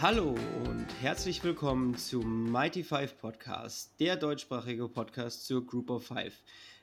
[0.00, 0.34] Hallo
[0.66, 6.34] und herzlich willkommen zum Mighty Five Podcast, der deutschsprachige Podcast zur Group of Five.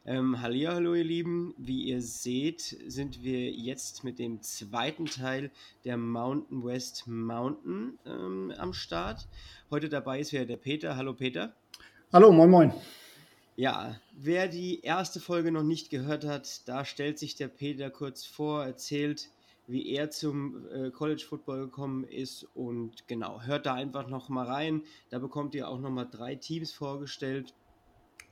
[0.06, 1.54] Ähm, hallo, ihr Lieben.
[1.58, 5.52] Wie ihr seht, sind wir jetzt mit dem zweiten Teil
[5.84, 9.28] der Mountain West Mountain ähm, am Start.
[9.70, 10.96] Heute dabei ist wieder der Peter.
[10.96, 11.54] Hallo Peter.
[12.14, 12.74] Hallo, moin moin.
[13.58, 18.26] Ja, wer die erste Folge noch nicht gehört hat, da stellt sich der Peter kurz
[18.26, 19.30] vor, erzählt,
[19.68, 24.46] wie er zum äh, College Football gekommen ist und genau, hört da einfach noch mal
[24.46, 24.84] rein.
[25.10, 27.54] Da bekommt ihr auch noch mal drei Teams vorgestellt.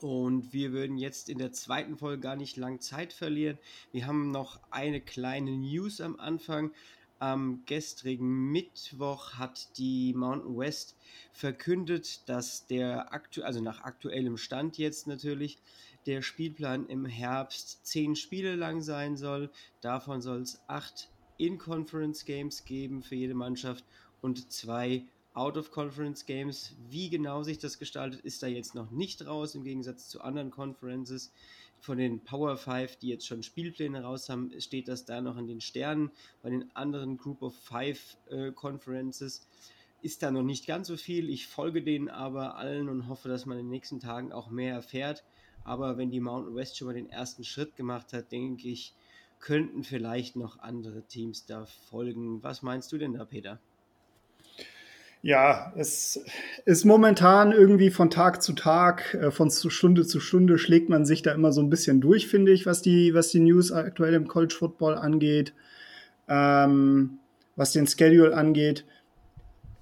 [0.02, 3.58] Und wir würden jetzt in der zweiten Folge gar nicht lang Zeit verlieren.
[3.92, 6.72] Wir haben noch eine kleine News am Anfang.
[7.20, 10.96] Am gestrigen Mittwoch hat die Mountain West
[11.34, 15.58] verkündet, dass der aktu also nach aktuellem Stand jetzt natürlich
[16.06, 19.52] der Spielplan im Herbst zehn Spiele lang sein soll.
[19.82, 23.84] Davon soll es acht In-Conference-Games geben für jede Mannschaft
[24.22, 26.76] und zwei Out-of-Conference-Games.
[26.90, 30.52] Wie genau sich das gestaltet, ist da jetzt noch nicht raus, im Gegensatz zu anderen
[30.52, 31.32] Conferences.
[31.82, 35.48] Von den Power 5, die jetzt schon Spielpläne raus haben, steht das da noch in
[35.48, 36.12] den Sternen.
[36.42, 39.48] Bei den anderen Group of Five äh, Conferences
[40.02, 41.30] ist da noch nicht ganz so viel.
[41.30, 44.74] Ich folge denen aber allen und hoffe, dass man in den nächsten Tagen auch mehr
[44.74, 45.24] erfährt.
[45.64, 48.94] Aber wenn die Mountain West schon mal den ersten Schritt gemacht hat, denke ich,
[49.40, 52.44] könnten vielleicht noch andere Teams da folgen.
[52.44, 53.60] Was meinst du denn da, Peter?
[55.22, 56.24] Ja, es
[56.66, 61.22] ist momentan irgendwie von Tag zu Tag, äh, von Stunde zu Stunde schlägt man sich
[61.22, 64.30] da immer so ein bisschen durch, finde ich, was die, was die News aktuell im
[64.30, 65.54] College Football angeht,
[66.30, 67.20] ähm,
[67.58, 68.86] was den Schedule angeht.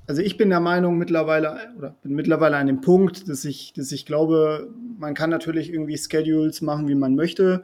[0.07, 3.91] Also ich bin der Meinung mittlerweile, oder bin mittlerweile an dem Punkt, dass ich, dass
[3.91, 7.63] ich glaube, man kann natürlich irgendwie Schedules machen, wie man möchte.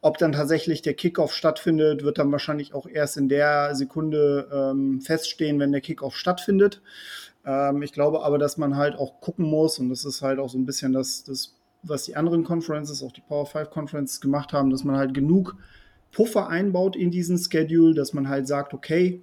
[0.00, 5.00] Ob dann tatsächlich der Kickoff stattfindet, wird dann wahrscheinlich auch erst in der Sekunde ähm,
[5.00, 6.80] feststehen, wenn der Kickoff stattfindet.
[7.44, 10.48] Ähm, ich glaube aber, dass man halt auch gucken muss, und das ist halt auch
[10.48, 14.52] so ein bisschen das, das was die anderen Conferences, auch die Power 5 Conferences gemacht
[14.52, 15.56] haben, dass man halt genug
[16.10, 19.22] Puffer einbaut in diesen Schedule, dass man halt sagt, okay,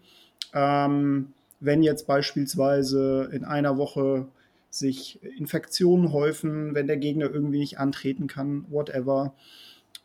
[0.53, 4.27] ähm, wenn jetzt beispielsweise in einer Woche
[4.69, 9.33] sich Infektionen häufen, wenn der Gegner irgendwie nicht antreten kann, whatever,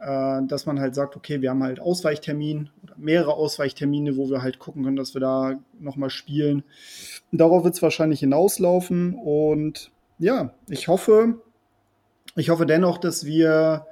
[0.00, 4.58] dass man halt sagt, okay, wir haben halt Ausweichtermin oder mehrere Ausweichtermine, wo wir halt
[4.58, 6.64] gucken können, dass wir da nochmal spielen.
[7.32, 11.40] darauf wird es wahrscheinlich hinauslaufen und ja, ich hoffe,
[12.36, 13.86] ich hoffe dennoch, dass wir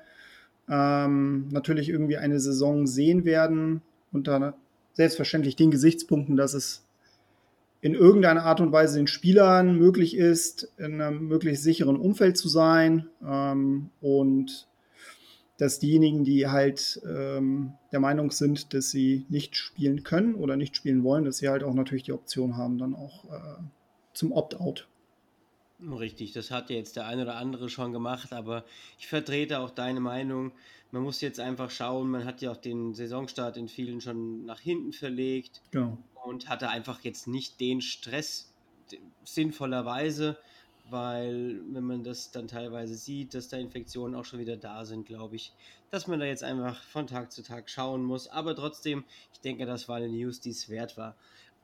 [0.68, 3.82] ähm, natürlich irgendwie eine Saison sehen werden
[4.12, 4.54] unter
[4.92, 6.84] selbstverständlich den Gesichtspunkten, dass es
[7.80, 12.48] in irgendeiner Art und Weise den Spielern möglich ist, in einem möglichst sicheren Umfeld zu
[12.48, 14.67] sein ähm, und
[15.58, 20.76] dass diejenigen, die halt ähm, der Meinung sind, dass sie nicht spielen können oder nicht
[20.76, 23.62] spielen wollen, dass sie halt auch natürlich die Option haben, dann auch äh,
[24.14, 24.88] zum Opt-out.
[25.80, 28.64] Richtig, das hat jetzt der eine oder andere schon gemacht, aber
[28.98, 30.52] ich vertrete auch deine Meinung.
[30.91, 34.60] Man muss jetzt einfach schauen, man hat ja auch den Saisonstart in vielen schon nach
[34.60, 35.98] hinten verlegt genau.
[36.24, 38.52] und hatte einfach jetzt nicht den Stress
[39.24, 40.38] sinnvollerweise
[40.91, 45.06] weil wenn man das dann teilweise sieht, dass da Infektionen auch schon wieder da sind,
[45.06, 45.53] glaube ich,
[45.91, 48.28] dass man da jetzt einfach von Tag zu Tag schauen muss.
[48.28, 51.16] Aber trotzdem, ich denke, das war eine News, die es wert war.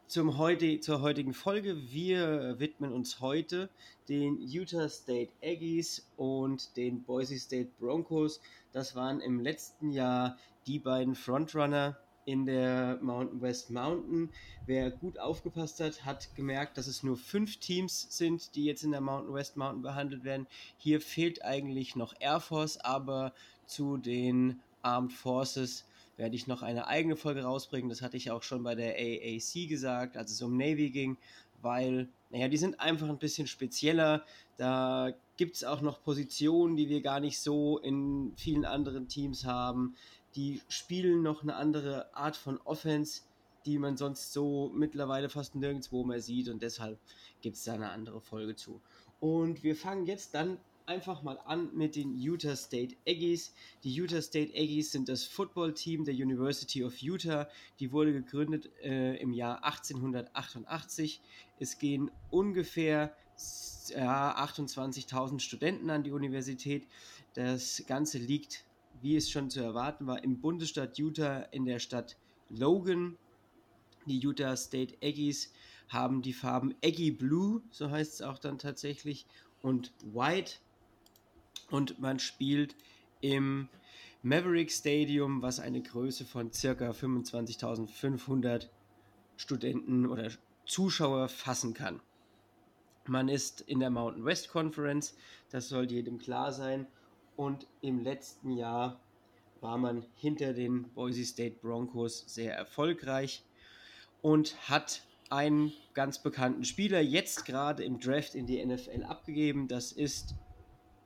[0.07, 1.91] Zum heute, zur heutigen Folge.
[1.91, 3.71] Wir widmen uns heute
[4.09, 8.41] den Utah State Aggies und den Boise State Broncos.
[8.73, 10.37] Das waren im letzten Jahr
[10.67, 14.31] die beiden Frontrunner in der Mountain West Mountain.
[14.67, 18.93] Wer gut aufgepasst hat, hat gemerkt, dass es nur fünf Teams sind, die jetzt in
[18.93, 20.47] der Mountain West Mountain behandelt werden.
[20.79, 23.33] Hier fehlt eigentlich noch Air Force, aber
[23.67, 25.87] zu den Armed Forces
[26.17, 27.89] werde ich noch eine eigene Folge rausbringen.
[27.89, 31.17] Das hatte ich auch schon bei der AAC gesagt, als es um Navy ging,
[31.61, 34.25] weil, naja, die sind einfach ein bisschen spezieller.
[34.57, 39.45] Da gibt es auch noch Positionen, die wir gar nicht so in vielen anderen Teams
[39.45, 39.97] haben
[40.37, 43.23] die spielen noch eine andere Art von Offense,
[43.67, 46.99] die man sonst so mittlerweile fast nirgendwo mehr sieht und deshalb
[47.41, 48.81] gibt es da eine andere Folge zu.
[49.21, 53.55] Und wir fangen jetzt dann einfach mal an mit den Utah State Aggies.
[53.85, 57.49] Die Utah State Aggies sind das Footballteam der University of Utah.
[57.81, 61.21] Die wurde gegründet äh, im Jahr 1888.
[61.59, 63.17] Es gehen ungefähr
[63.89, 66.87] ja, 28.000 Studenten an die Universität.
[67.35, 68.65] Das Ganze liegt
[69.05, 72.17] wie es schon zu erwarten war, im Bundesstaat Utah in der Stadt
[72.49, 73.19] Logan.
[74.07, 75.53] Die Utah State Aggies
[75.89, 79.27] haben die Farben Aggie Blue, so heißt es auch dann tatsächlich,
[79.61, 80.55] und White.
[81.71, 82.77] Und man spielt
[83.21, 83.69] im
[84.23, 88.69] Maverick Stadium, was eine Größe von circa 25.500
[89.37, 90.31] Studenten oder
[90.65, 92.01] Zuschauer fassen kann.
[93.07, 95.15] Man ist in der Mountain West Conference,
[95.51, 96.87] das sollte jedem klar sein.
[97.37, 99.01] Und im letzten Jahr
[99.61, 103.43] war man hinter den Boise State Broncos sehr erfolgreich
[104.23, 109.69] und hat einen ganz bekannten Spieler jetzt gerade im Draft in die NFL abgegeben.
[109.69, 110.35] Das ist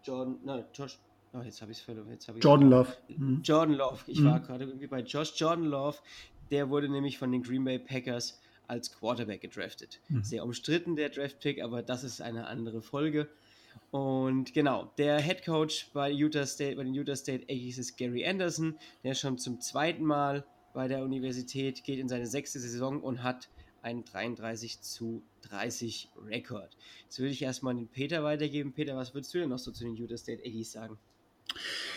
[0.04, 0.98] Jordan, nein, Josh,
[1.32, 2.10] oh, jetzt habe ich es verloren.
[2.10, 2.96] Jetzt ich Jordan Love.
[3.08, 3.42] Mhm.
[3.42, 3.98] Jordan Love.
[4.06, 4.26] Ich mhm.
[4.26, 5.98] war gerade irgendwie bei Josh Jordan Love.
[6.50, 10.00] Der wurde nämlich von den Green Bay Packers als Quarterback gedraftet.
[10.08, 10.22] Mhm.
[10.22, 13.28] Sehr umstritten der Draft-Pick, aber das ist eine andere Folge.
[13.90, 18.26] Und genau, der Head Coach bei, Utah State, bei den Utah State Aggies ist Gary
[18.26, 20.44] Anderson, der schon zum zweiten Mal
[20.74, 23.48] bei der Universität geht in seine sechste Saison und hat
[23.80, 26.76] einen 33 zu 30 Rekord.
[27.04, 28.72] Jetzt würde ich erstmal den Peter weitergeben.
[28.72, 30.98] Peter, was würdest du denn noch so zu den Utah State Aggies sagen?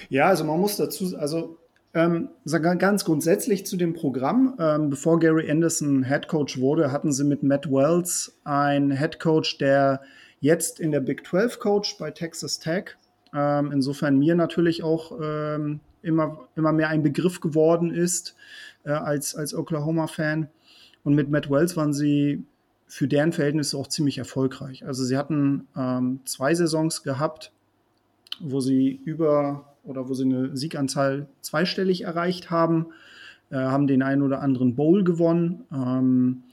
[0.09, 1.57] Ja, also man muss dazu, also
[1.93, 4.55] ähm, ganz grundsätzlich zu dem Programm.
[4.59, 9.57] Ähm, bevor Gary Anderson Head Coach wurde, hatten sie mit Matt Wells einen Head Coach,
[9.57, 10.01] der
[10.41, 12.97] jetzt in der Big 12 Coach bei Texas Tech.
[13.33, 18.35] Ähm, insofern mir natürlich auch ähm, immer, immer mehr ein Begriff geworden ist
[18.83, 20.49] äh, als, als Oklahoma-Fan.
[21.03, 22.43] Und mit Matt Wells waren sie
[22.87, 24.85] für deren Verhältnisse auch ziemlich erfolgreich.
[24.85, 27.53] Also sie hatten ähm, zwei Saisons gehabt,
[28.41, 32.87] wo sie über oder wo sie eine Sieganzahl zweistellig erreicht haben,
[33.49, 35.63] äh, haben den einen oder anderen Bowl gewonnen.
[35.71, 36.43] Ähm,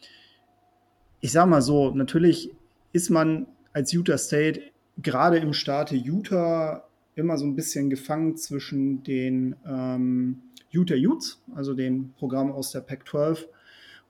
[1.20, 2.52] ich sag mal so, natürlich
[2.92, 4.62] ist man als Utah State
[5.02, 6.84] gerade im Staate Utah
[7.14, 12.80] immer so ein bisschen gefangen zwischen den ähm, Utah Utes, also dem Programm aus der
[12.80, 13.46] Pac-12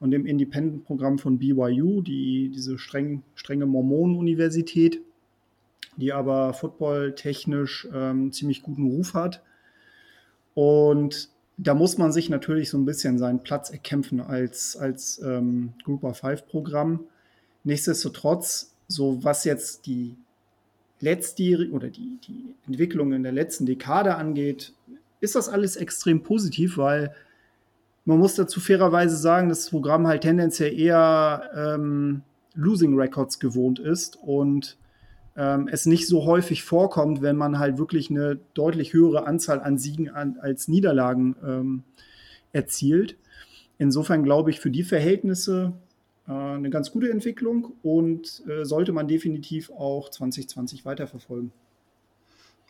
[0.01, 5.01] und dem Independent-Programm von BYU, die, diese streng, strenge Mormonen-Universität,
[5.97, 9.43] die aber footballtechnisch ähm, ziemlich guten Ruf hat.
[10.55, 15.73] Und da muss man sich natürlich so ein bisschen seinen Platz erkämpfen als, als ähm,
[15.85, 17.01] Group of Five Programm.
[17.65, 20.17] Nichtsdestotrotz, so was jetzt die
[21.01, 24.73] letztjährige oder die, die Entwicklung in der letzten Dekade angeht,
[25.21, 27.15] ist das alles extrem positiv, weil
[28.05, 32.23] man muss dazu fairerweise sagen, dass das Programm halt tendenziell eher ähm,
[32.55, 34.79] Losing Records gewohnt ist und
[35.37, 39.79] ähm, es nicht so häufig vorkommt, wenn man halt wirklich eine deutlich höhere Anzahl an
[39.79, 41.83] Siegen an, als Niederlagen ähm,
[42.53, 43.17] erzielt.
[43.77, 45.75] Insofern glaube ich für die Verhältnisse
[46.33, 51.53] eine ganz gute Entwicklung und äh, sollte man definitiv auch 2020 weiterverfolgen.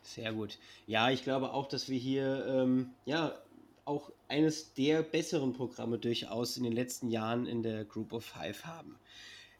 [0.02, 0.58] Sehr gut.
[0.86, 3.34] Ja, ich glaube auch, dass wir hier ähm, ja
[3.84, 8.64] auch eines der besseren Programme durchaus in den letzten Jahren in der Group of Five
[8.64, 8.96] haben.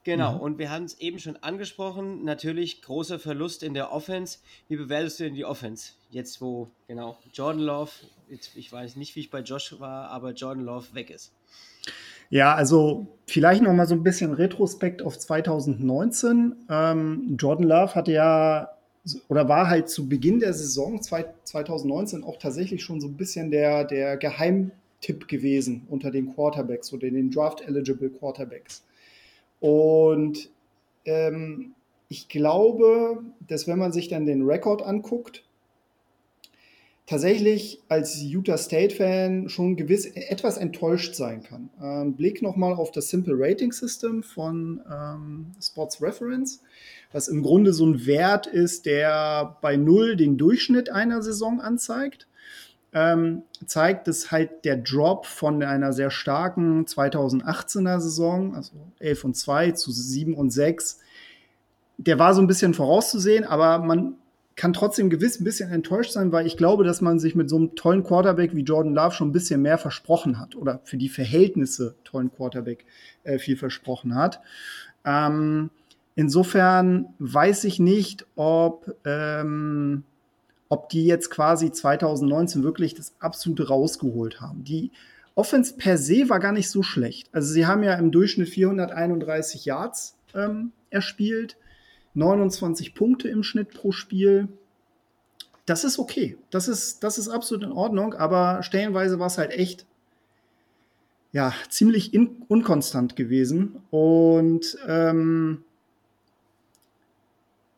[0.05, 0.41] Genau, mhm.
[0.41, 4.39] und wir haben es eben schon angesprochen, natürlich großer Verlust in der Offense.
[4.69, 5.93] Wie bewertest du denn die Offense?
[6.11, 7.91] Jetzt, wo, genau, Jordan Love,
[8.31, 11.33] jetzt, ich weiß nicht, wie ich bei Josh war, aber Jordan Love weg ist.
[12.31, 16.55] Ja, also vielleicht noch mal so ein bisschen Retrospekt auf 2019.
[16.69, 18.71] Ähm, Jordan Love hatte ja
[19.29, 23.85] oder war halt zu Beginn der Saison 2019 auch tatsächlich schon so ein bisschen der,
[23.85, 28.85] der Geheimtipp gewesen unter den Quarterbacks oder den Draft-eligible Quarterbacks.
[29.61, 30.51] Und
[31.07, 31.75] ähm,
[32.09, 35.45] ich glaube, dass wenn man sich dann den Rekord anguckt,
[37.09, 41.71] tatsächlich als Utah State-Fan schon gewiss etwas enttäuscht sein kann.
[41.83, 46.61] Ähm, Blick nochmal auf das Simple Rating System von ähm, Sports Reference,
[47.11, 52.29] was im Grunde so ein Wert ist, der bei Null den Durchschnitt einer Saison anzeigt.
[52.93, 59.37] Ähm, zeigt, dass halt der Drop von einer sehr starken 2018er Saison, also 11 und
[59.37, 60.99] 2 zu 7 und 6,
[61.99, 64.15] der war so ein bisschen vorauszusehen, aber man
[64.59, 67.57] kann trotzdem gewiss ein bisschen enttäuscht sein, weil ich glaube, dass man sich mit so
[67.57, 71.09] einem tollen Quarterback wie Jordan Love schon ein bisschen mehr versprochen hat oder für die
[71.09, 72.85] Verhältnisse tollen Quarterback
[73.23, 74.41] äh, viel versprochen hat.
[75.05, 75.71] Ähm,
[76.17, 80.03] insofern weiß ich nicht, ob, ähm,
[80.69, 84.65] ob die jetzt quasi 2019 wirklich das absolute rausgeholt haben.
[84.65, 84.91] Die
[85.37, 87.29] Offense per se war gar nicht so schlecht.
[87.31, 91.57] Also sie haben ja im Durchschnitt 431 Yards ähm, erspielt
[92.19, 94.49] 29 Punkte im Schnitt pro Spiel.
[95.67, 96.37] Das ist okay.
[96.51, 99.87] Das ist, das ist absolut in Ordnung, aber stellenweise war es halt echt
[101.33, 103.77] ja, ziemlich in, unkonstant gewesen.
[103.91, 105.63] Und ähm,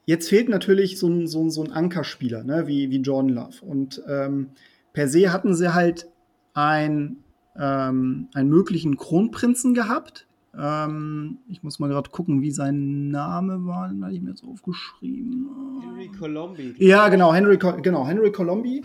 [0.06, 3.64] jetzt fehlt natürlich so ein, so, so ein Ankerspieler, ne, wie, wie Jordan Love.
[3.64, 4.50] Und ähm,
[4.92, 6.06] per se hatten sie halt
[6.54, 7.16] ein,
[7.56, 10.26] ähm, einen möglichen Kronprinzen gehabt,
[10.59, 13.88] ähm, ich muss mal gerade gucken, wie sein Name war.
[13.88, 15.49] Den hatte ich mir jetzt aufgeschrieben.
[15.83, 16.75] Henry Colombi.
[16.78, 18.83] Ja, genau, Henry, genau, Henry Colombi.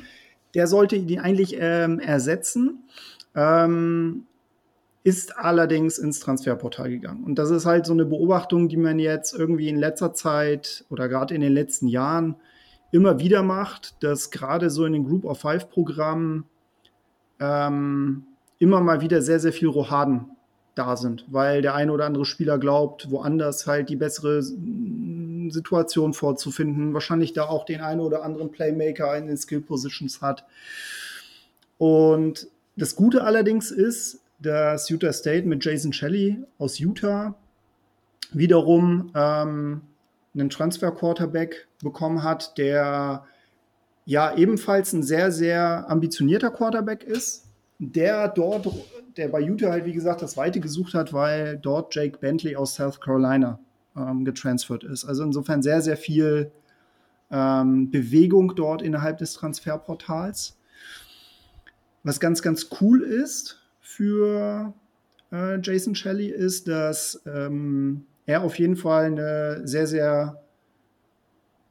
[0.54, 2.84] Der sollte ihn eigentlich ähm, ersetzen.
[3.34, 4.24] Ähm,
[5.04, 7.24] ist allerdings ins Transferportal gegangen.
[7.26, 11.08] Und das ist halt so eine Beobachtung, die man jetzt irgendwie in letzter Zeit oder
[11.08, 12.36] gerade in den letzten Jahren
[12.92, 16.46] immer wieder macht, dass gerade so in den Group of Five Programmen
[17.40, 18.24] ähm,
[18.58, 20.35] immer mal wieder sehr, sehr viel Rohaden
[20.76, 26.94] da sind, weil der eine oder andere Spieler glaubt, woanders halt die bessere Situation vorzufinden,
[26.94, 30.46] wahrscheinlich da auch den einen oder anderen Playmaker in den Skill Positions hat.
[31.78, 37.36] Und das Gute allerdings ist, dass Utah State mit Jason Shelley aus Utah
[38.32, 39.82] wiederum ähm,
[40.34, 43.26] einen Transfer-Quarterback bekommen hat, der
[44.06, 47.45] ja ebenfalls ein sehr, sehr ambitionierter Quarterback ist,
[47.80, 48.68] der dort,
[49.18, 52.76] der bei Utah halt, wie gesagt, das Weite gesucht hat, weil dort Jake Bentley aus
[52.76, 53.60] South Carolina
[53.96, 55.06] ähm, getransfert ist.
[55.06, 56.52] Also insofern sehr, sehr viel
[57.32, 60.58] ähm, Bewegung dort innerhalb des Transferportals.
[62.04, 64.74] Was ganz, ganz cool ist für
[65.32, 70.42] äh, Jason Shelley, ist, dass ähm, er auf jeden Fall eine sehr, sehr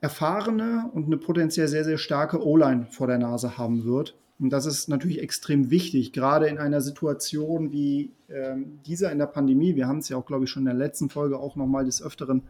[0.00, 4.16] erfahrene und eine potenziell sehr, sehr starke O-Line vor der Nase haben wird.
[4.40, 9.26] Und das ist natürlich extrem wichtig, gerade in einer Situation wie ähm, dieser in der
[9.26, 9.76] Pandemie.
[9.76, 12.02] Wir haben es ja auch, glaube ich, schon in der letzten Folge auch nochmal des
[12.02, 12.42] Öfteren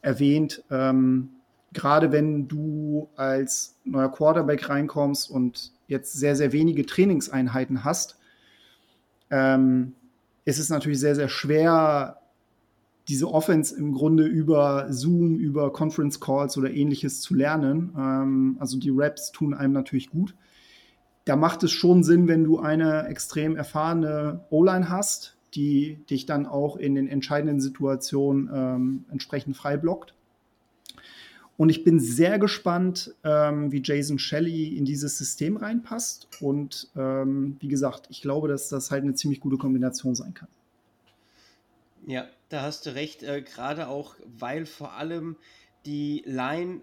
[0.00, 0.64] erwähnt.
[0.70, 1.28] Ähm,
[1.72, 8.18] gerade wenn du als neuer Quarterback reinkommst und jetzt sehr, sehr wenige Trainingseinheiten hast,
[9.30, 9.92] ähm,
[10.46, 12.20] ist es natürlich sehr, sehr schwer,
[13.08, 17.92] diese Offense im Grunde über Zoom, über Conference Calls oder ähnliches zu lernen.
[17.94, 20.34] Ähm, also die Raps tun einem natürlich gut
[21.24, 26.46] da macht es schon Sinn, wenn du eine extrem erfahrene O-Line hast, die dich dann
[26.46, 30.14] auch in den entscheidenden Situationen ähm, entsprechend frei blockt.
[31.56, 36.28] Und ich bin sehr gespannt, ähm, wie Jason Shelley in dieses System reinpasst.
[36.40, 40.48] Und ähm, wie gesagt, ich glaube, dass das halt eine ziemlich gute Kombination sein kann.
[42.06, 43.22] Ja, da hast du recht.
[43.22, 45.36] Äh, Gerade auch, weil vor allem
[45.86, 46.80] die Line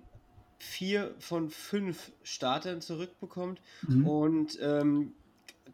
[0.61, 4.07] vier von fünf Startern zurückbekommt mhm.
[4.07, 5.13] und ähm,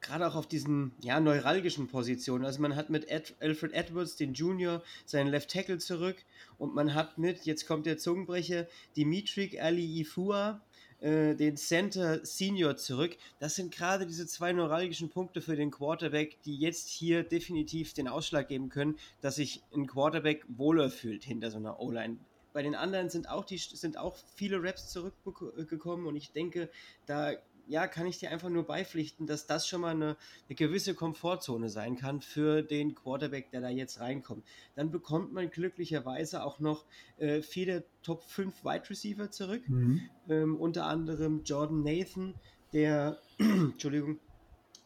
[0.02, 2.46] gerade auch auf diesen ja, neuralgischen Positionen.
[2.46, 6.18] Also man hat mit Ed, Alfred Edwards, den Junior, seinen Left Tackle zurück
[6.58, 10.62] und man hat mit, jetzt kommt der Zungenbrecher, Dimitri Ali Ifua,
[11.00, 13.18] äh, den Center Senior zurück.
[13.40, 18.08] Das sind gerade diese zwei neuralgischen Punkte für den Quarterback, die jetzt hier definitiv den
[18.08, 22.18] Ausschlag geben können, dass sich ein Quarterback wohler fühlt hinter so einer O-Line.
[22.58, 26.72] Bei den anderen sind auch, die, sind auch viele Raps zurückgekommen und ich denke,
[27.06, 27.34] da
[27.68, 31.70] ja, kann ich dir einfach nur beipflichten, dass das schon mal eine, eine, gewisse Komfortzone
[31.70, 34.44] sein kann für den Quarterback, der da jetzt reinkommt.
[34.74, 36.86] Dann bekommt man glücklicherweise auch noch
[37.18, 40.10] äh, viele Top 5 Wide Receiver zurück, mhm.
[40.28, 42.34] ähm, unter anderem Jordan Nathan,
[42.74, 44.20] der, Entschuldigung,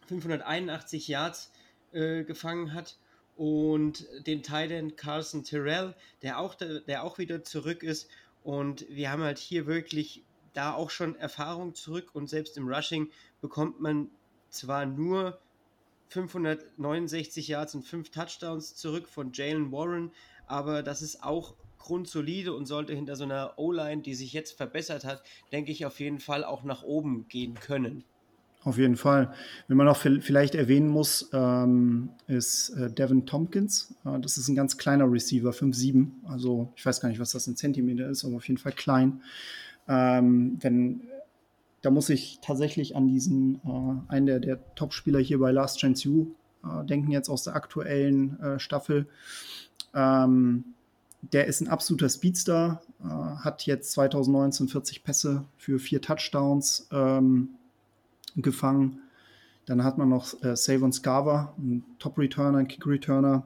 [0.08, 1.54] 581 Yards
[1.94, 2.98] äh, gefangen hat
[3.42, 8.08] und den Titan Carson Terrell, der auch, der auch wieder zurück ist.
[8.44, 13.10] Und wir haben halt hier wirklich da auch schon Erfahrung zurück und selbst im Rushing
[13.42, 14.12] bekommt man
[14.50, 15.40] zwar nur
[16.10, 20.12] 569 Yards und 5 Touchdowns zurück von Jalen Warren,
[20.46, 25.04] aber das ist auch grundsolide und sollte hinter so einer O-Line, die sich jetzt verbessert
[25.04, 28.04] hat, denke ich auf jeden Fall auch nach oben gehen können.
[28.64, 29.34] Auf jeden Fall.
[29.68, 33.96] Wenn man auch vielleicht erwähnen muss, ähm, ist äh, Devin Tompkins.
[34.06, 36.08] Äh, das ist ein ganz kleiner Receiver, 5'7.
[36.26, 39.22] Also ich weiß gar nicht, was das in Zentimeter ist, aber auf jeden Fall klein.
[39.88, 41.02] Ähm, wenn,
[41.82, 46.08] da muss ich tatsächlich an diesen, äh, einen der, der Top-Spieler hier bei Last Chance
[46.10, 49.08] U äh, denken, jetzt aus der aktuellen äh, Staffel.
[49.96, 50.66] Ähm,
[51.24, 56.88] der ist ein absoluter Speedster, äh, hat jetzt 2019 40 Pässe für vier Touchdowns.
[56.92, 57.56] Ähm,
[58.36, 59.00] gefangen.
[59.66, 63.44] Dann hat man noch äh, Savon Scarver, ein Top-Returner, ein Kick-Returner.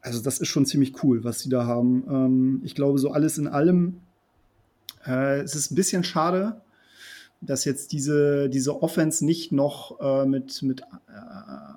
[0.00, 2.04] Also das ist schon ziemlich cool, was sie da haben.
[2.08, 4.00] Ähm, ich glaube, so alles in allem,
[5.06, 6.60] äh, es ist ein bisschen schade,
[7.40, 10.84] dass jetzt diese, diese Offense nicht noch äh, mit, mit, äh,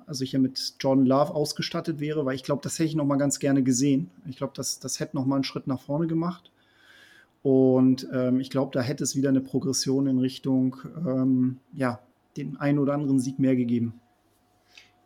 [0.06, 3.16] also hier mit Jordan Love ausgestattet wäre, weil ich glaube, das hätte ich noch mal
[3.16, 4.10] ganz gerne gesehen.
[4.28, 6.50] Ich glaube, das, das hätte noch mal einen Schritt nach vorne gemacht.
[7.42, 12.00] Und ähm, ich glaube, da hätte es wieder eine Progression in Richtung, ähm, ja,
[12.36, 14.00] den einen oder anderen Sieg mehr gegeben.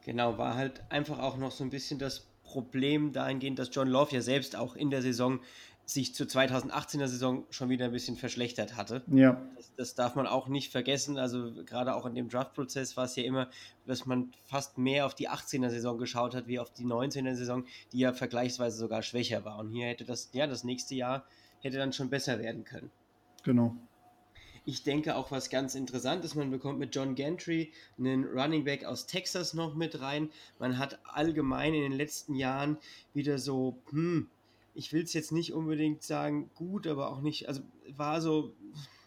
[0.04, 4.14] Genau, war halt einfach auch noch so ein bisschen das Problem dahingehend, dass John Love
[4.14, 5.40] ja selbst auch in der Saison
[5.84, 9.02] sich zur 2018er Saison schon wieder ein bisschen verschlechtert hatte.
[9.06, 9.40] Ja.
[9.56, 11.16] Das, das darf man auch nicht vergessen.
[11.16, 13.48] Also gerade auch in dem Draft-Prozess war es ja immer,
[13.86, 17.64] dass man fast mehr auf die 18er Saison geschaut hat, wie auf die 19er Saison,
[17.92, 19.58] die ja vergleichsweise sogar schwächer war.
[19.58, 21.24] Und hier hätte das, ja, das nächste Jahr
[21.60, 22.90] hätte dann schon besser werden können.
[23.44, 23.76] Genau.
[24.68, 29.06] Ich denke auch was ganz Interessantes, man bekommt mit John Gentry einen Running Back aus
[29.06, 30.28] Texas noch mit rein.
[30.58, 32.76] Man hat allgemein in den letzten Jahren
[33.14, 34.28] wieder so, hm,
[34.74, 37.62] ich will es jetzt nicht unbedingt sagen gut, aber auch nicht, also
[37.96, 38.54] war so,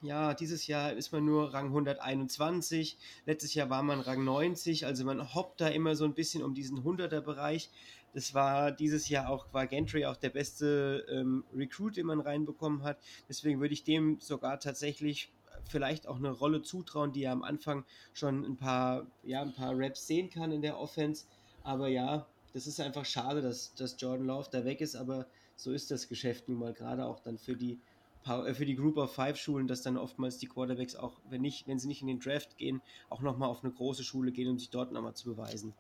[0.01, 5.03] ja, dieses Jahr ist man nur Rang 121, letztes Jahr war man Rang 90, also
[5.03, 7.69] man hoppt da immer so ein bisschen um diesen 100er Bereich.
[8.13, 12.83] Das war dieses Jahr auch, war Gentry auch der beste ähm, Recruit, den man reinbekommen
[12.83, 12.97] hat.
[13.27, 15.31] Deswegen würde ich dem sogar tatsächlich
[15.67, 19.73] vielleicht auch eine Rolle zutrauen, die er am Anfang schon ein paar, ja, ein paar
[19.75, 21.25] Raps sehen kann in der Offense.
[21.63, 25.71] Aber ja, das ist einfach schade, dass, dass Jordan Love da weg ist, aber so
[25.71, 27.79] ist das Geschäft nun mal gerade auch dann für die
[28.25, 31.67] äh, für die Group of Five Schulen, dass dann oftmals die Quarterbacks auch, wenn nicht,
[31.67, 34.59] wenn sie nicht in den Draft gehen, auch nochmal auf eine große Schule gehen, um
[34.59, 35.73] sich dort nochmal zu beweisen.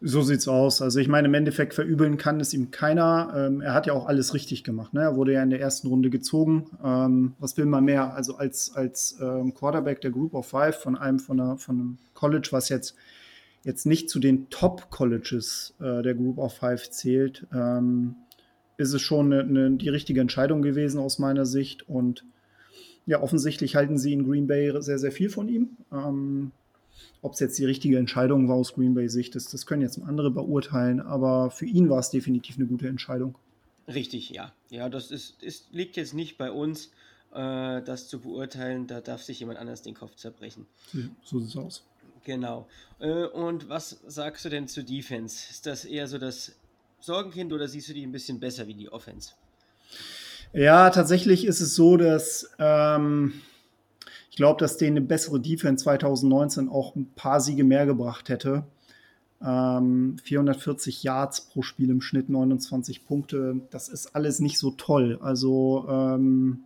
[0.00, 0.82] So sieht's aus.
[0.82, 3.32] Also ich meine, im Endeffekt verübeln kann es ihm keiner.
[3.34, 4.92] Ähm, er hat ja auch alles richtig gemacht.
[4.92, 5.00] Ne?
[5.00, 6.66] Er wurde ja in der ersten Runde gezogen.
[6.84, 8.14] Ähm, was will man mehr?
[8.14, 11.98] Also als, als ähm, Quarterback der Group of Five von einem von, einer, von einem
[12.12, 12.94] College, was jetzt,
[13.64, 18.16] jetzt nicht zu den Top-Colleges äh, der Group of Five zählt, ähm,
[18.76, 21.88] ist es schon eine, eine, die richtige Entscheidung gewesen aus meiner Sicht.
[21.88, 22.24] Und
[23.06, 25.70] ja, offensichtlich halten sie in Green Bay sehr, sehr viel von ihm.
[27.22, 30.00] Ob es jetzt die richtige Entscheidung war aus Green Bay Sicht, das, das können jetzt
[30.02, 33.36] andere beurteilen, aber für ihn war es definitiv eine gute Entscheidung.
[33.88, 34.52] Richtig, ja.
[34.70, 36.90] Ja, das ist, ist, liegt jetzt nicht bei uns,
[37.32, 38.86] äh, das zu beurteilen.
[38.86, 40.66] Da darf sich jemand anders den Kopf zerbrechen.
[41.24, 41.84] So sieht es aus.
[42.24, 42.66] Genau.
[42.98, 45.46] Äh, und was sagst du denn zu Defense?
[45.50, 46.56] Ist das eher so das
[47.00, 49.32] Sorgenkind oder siehst du die ein bisschen besser wie die Offense?
[50.52, 53.40] Ja, tatsächlich ist es so, dass ähm,
[54.36, 58.64] ich glaube, dass denen eine bessere Defense 2019 auch ein paar Siege mehr gebracht hätte.
[59.42, 63.62] Ähm, 440 Yards pro Spiel im Schnitt, 29 Punkte.
[63.70, 65.18] Das ist alles nicht so toll.
[65.22, 66.64] Also, ähm,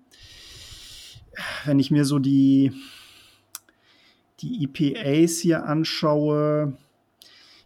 [1.64, 2.72] wenn ich mir so die,
[4.40, 6.76] die EPAs hier anschaue,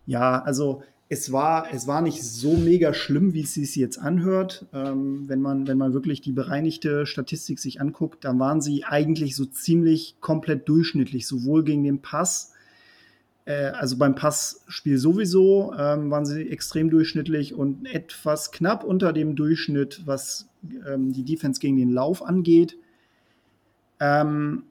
[0.05, 4.67] ja, also es war, es war nicht so mega schlimm, wie es sich jetzt anhört.
[4.73, 9.37] Ähm, wenn, man, wenn man wirklich die bereinigte Statistik sich anguckt, dann waren sie eigentlich
[9.37, 12.53] so ziemlich komplett durchschnittlich, sowohl gegen den Pass,
[13.45, 19.37] äh, also beim Passspiel sowieso ähm, waren sie extrem durchschnittlich und etwas knapp unter dem
[19.37, 20.49] Durchschnitt, was
[20.87, 22.77] ähm, die Defense gegen den Lauf angeht.
[24.01, 24.65] Ähm,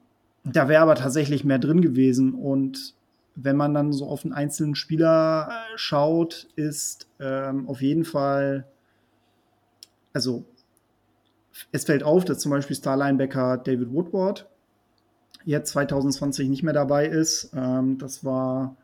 [0.43, 2.95] da wäre aber tatsächlich mehr drin gewesen und
[3.35, 8.67] wenn man dann so auf einen einzelnen Spieler äh, schaut, ist ähm, auf jeden Fall,
[10.13, 10.45] also
[11.71, 14.47] es fällt auf, dass zum Beispiel Star-Linebacker David Woodward
[15.45, 17.51] jetzt 2020 nicht mehr dabei ist.
[17.55, 18.77] Ähm, das war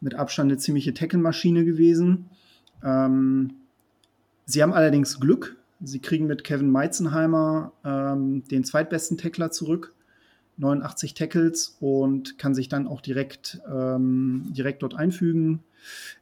[0.00, 2.30] mit Abstand eine ziemliche Tackle-Maschine gewesen.
[2.82, 3.54] Ähm,
[4.46, 5.56] sie haben allerdings Glück.
[5.82, 9.94] Sie kriegen mit Kevin Meizenheimer ähm, den zweitbesten Tackler zurück
[10.56, 15.60] 89 Tackles und kann sich dann auch direkt, ähm, direkt dort einfügen.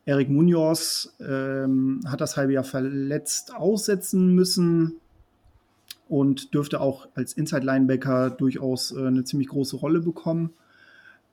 [0.05, 4.95] Eric Munoz ähm, hat das halbe Jahr verletzt aussetzen müssen
[6.09, 10.51] und dürfte auch als Inside-Linebacker durchaus äh, eine ziemlich große Rolle bekommen.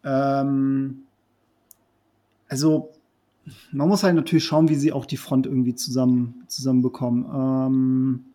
[0.03, 1.03] Ähm,
[2.47, 2.91] also
[3.71, 7.25] man muss halt natürlich schauen, wie sie auch die Front irgendwie zusammen, zusammen bekommen.
[7.33, 8.25] Ähm,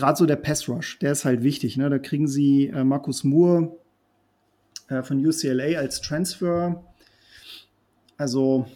[0.00, 1.76] gerade so der Pass Rush, der ist halt wichtig.
[1.76, 1.88] Ne?
[1.90, 3.76] Da kriegen sie äh, Markus Moore
[4.88, 6.82] äh, von UCLA als Transfer.
[8.16, 8.66] Also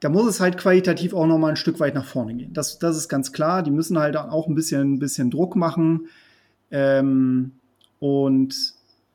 [0.00, 2.52] da muss es halt qualitativ auch noch mal ein Stück weit nach vorne gehen.
[2.52, 3.62] Das, das ist ganz klar.
[3.62, 6.08] Die müssen halt auch ein bisschen, ein bisschen Druck machen.
[6.70, 7.52] Ähm,
[8.00, 8.54] und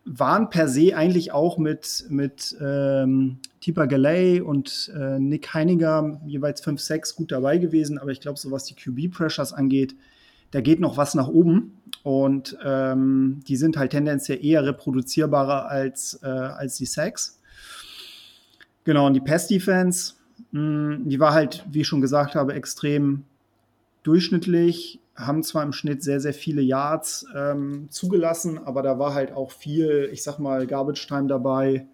[0.06, 6.64] waren per se eigentlich auch mit, mit ähm, Tipa Galay und äh, Nick Heiniger jeweils
[6.64, 8.00] 5-6 gut dabei gewesen.
[8.00, 9.96] Aber ich glaube, so was die QB-Pressures angeht,
[10.52, 16.20] da geht noch was nach oben und ähm, die sind halt tendenziell eher reproduzierbarer als,
[16.24, 17.40] äh, als die Sacks.
[18.84, 20.16] Genau, und die Pass-Defense,
[20.52, 23.26] hm, die war halt, wie ich schon gesagt habe, extrem
[24.04, 29.34] durchschnittlich, haben zwar im Schnitt sehr, sehr viele Yards ähm, zugelassen, aber da war halt
[29.34, 31.86] auch viel, ich sag mal, Garbage Time dabei.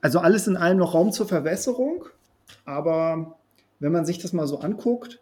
[0.00, 2.06] Also alles in allem noch Raum zur Verwässerung,
[2.64, 3.38] aber
[3.78, 5.21] wenn man sich das mal so anguckt,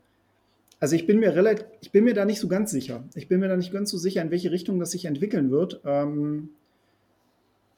[0.81, 3.05] also ich bin mir relativ, ich bin mir da nicht so ganz sicher.
[3.15, 5.81] Ich bin mir da nicht ganz so sicher, in welche Richtung das sich entwickeln wird.
[5.85, 6.49] Ähm,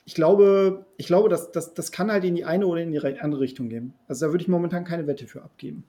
[0.04, 3.00] ich glaube, ich glaube, dass, dass, das kann halt in die eine oder in die
[3.00, 3.92] andere Richtung gehen.
[4.06, 5.84] Also da würde ich momentan keine Wette für abgeben.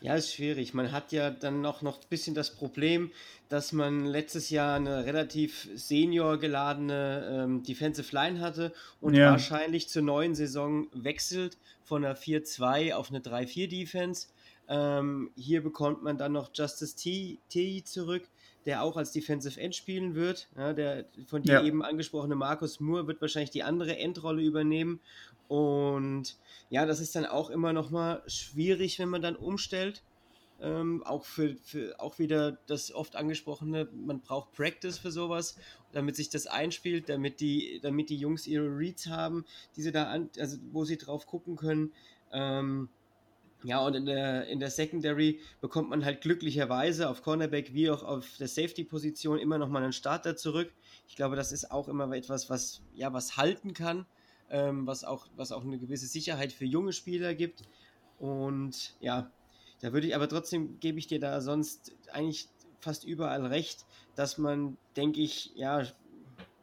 [0.00, 0.74] Ja, ist schwierig.
[0.74, 3.12] Man hat ja dann noch, noch ein bisschen das Problem,
[3.48, 9.30] dass man letztes Jahr eine relativ senior geladene ähm, Defensive Line hatte und ja.
[9.30, 14.28] wahrscheinlich zur neuen Saison wechselt von einer 4-2 auf eine 3-4 Defense.
[14.72, 18.22] Ähm, hier bekommt man dann noch Justice T, T zurück,
[18.64, 20.48] der auch als Defensive End spielen wird.
[20.56, 21.62] Ja, der von dir ja.
[21.62, 25.00] eben angesprochene Markus Moore wird wahrscheinlich die andere Endrolle übernehmen.
[25.46, 26.38] Und
[26.70, 30.02] ja, das ist dann auch immer noch mal schwierig, wenn man dann umstellt.
[30.62, 35.58] Ähm, auch für, für auch wieder das oft angesprochene, man braucht Practice für sowas,
[35.92, 39.44] damit sich das einspielt, damit die, damit die Jungs ihre Reads haben,
[39.76, 41.92] die sie da an, also wo sie drauf gucken können.
[42.32, 42.88] Ähm,
[43.64, 48.02] ja, und in der, in der Secondary bekommt man halt glücklicherweise auf Cornerback wie auch
[48.02, 50.72] auf der Safety-Position immer noch mal einen Starter zurück.
[51.08, 54.06] Ich glaube, das ist auch immer etwas, was, ja, was halten kann,
[54.50, 57.62] ähm, was, auch, was auch eine gewisse Sicherheit für junge Spieler gibt.
[58.18, 59.30] Und ja,
[59.80, 62.48] da würde ich aber trotzdem, gebe ich dir da sonst eigentlich
[62.80, 65.86] fast überall recht, dass man, denke ich, ja,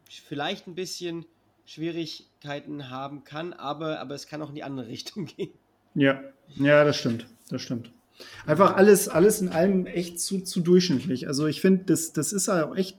[0.08, 1.24] vielleicht ein bisschen
[1.64, 5.52] Schwierigkeiten haben kann, aber, aber es kann auch in die andere Richtung gehen.
[5.94, 6.20] Ja,
[6.56, 7.26] ja, das stimmt.
[7.48, 7.90] Das stimmt.
[8.46, 11.26] Einfach alles, alles in allem echt zu, zu durchschnittlich.
[11.26, 12.96] Also ich finde, das, das ist auch echt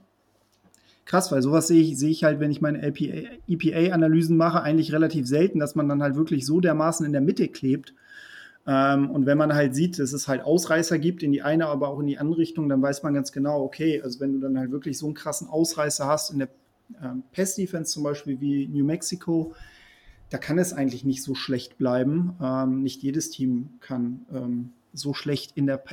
[1.05, 5.27] krass, weil sowas sehe ich, sehe ich halt, wenn ich meine EPA-Analysen mache, eigentlich relativ
[5.27, 7.93] selten, dass man dann halt wirklich so dermaßen in der Mitte klebt
[8.67, 11.89] ähm, und wenn man halt sieht, dass es halt Ausreißer gibt in die eine, aber
[11.89, 14.57] auch in die andere Richtung, dann weiß man ganz genau, okay, also wenn du dann
[14.57, 16.49] halt wirklich so einen krassen Ausreißer hast in der
[17.01, 19.53] ähm, Pass-Defense zum Beispiel wie New Mexico,
[20.31, 22.35] da kann es eigentlich nicht so schlecht bleiben.
[22.41, 25.83] Ähm, nicht jedes Team kann ähm, so schlecht in der,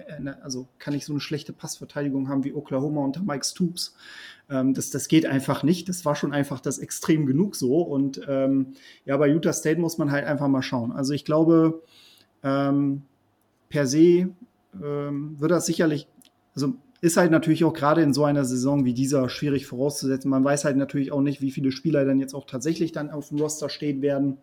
[0.42, 3.96] also kann ich so eine schlechte Passverteidigung haben wie Oklahoma unter Mike Stoops.
[4.48, 5.88] Ähm, das, das geht einfach nicht.
[5.88, 7.80] Das war schon einfach das extrem genug so.
[7.82, 8.74] Und ähm,
[9.04, 10.92] ja, bei Utah State muss man halt einfach mal schauen.
[10.92, 11.82] Also ich glaube,
[12.44, 13.02] ähm,
[13.68, 14.28] per se
[14.80, 16.06] ähm, wird das sicherlich,
[16.54, 20.30] also ist halt natürlich auch gerade in so einer Saison wie dieser schwierig vorauszusetzen.
[20.30, 23.28] Man weiß halt natürlich auch nicht, wie viele Spieler dann jetzt auch tatsächlich dann auf
[23.28, 24.38] dem Roster stehen werden.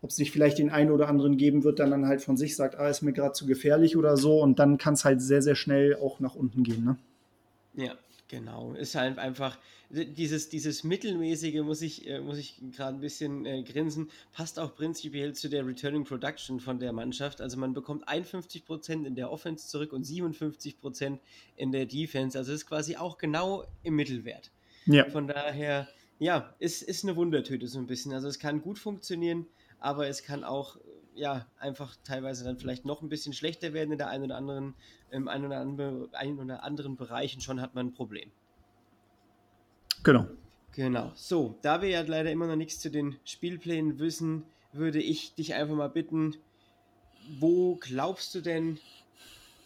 [0.00, 2.56] Ob es nicht vielleicht den einen oder anderen geben wird, der dann halt von sich
[2.56, 4.40] sagt, ah, ist mir gerade zu gefährlich oder so.
[4.40, 6.84] Und dann kann es halt sehr, sehr schnell auch nach unten gehen.
[6.84, 6.96] Ne?
[7.74, 7.94] Ja,
[8.28, 9.58] Genau, ist halt einfach
[9.90, 14.74] dieses, dieses mittelmäßige, muss ich, äh, muss ich gerade ein bisschen äh, grinsen, passt auch
[14.74, 17.42] prinzipiell zu der Returning Production von der Mannschaft.
[17.42, 21.18] Also man bekommt 51% in der Offense zurück und 57%
[21.56, 22.36] in der Defense.
[22.38, 24.50] Also ist quasi auch genau im Mittelwert.
[24.86, 25.08] Ja.
[25.10, 25.86] Von daher,
[26.18, 28.14] ja, ist, ist eine Wundertüte so ein bisschen.
[28.14, 29.46] Also es kann gut funktionieren,
[29.78, 30.78] aber es kann auch
[31.14, 34.74] ja, einfach teilweise dann vielleicht noch ein bisschen schlechter werden in der einen oder anderen,
[35.10, 38.30] im einen oder, anderen, einen oder anderen Bereichen schon hat man ein Problem.
[40.02, 40.26] Genau.
[40.72, 41.12] Genau.
[41.14, 45.54] So, da wir ja leider immer noch nichts zu den Spielplänen wissen, würde ich dich
[45.54, 46.36] einfach mal bitten,
[47.38, 48.78] wo glaubst du denn,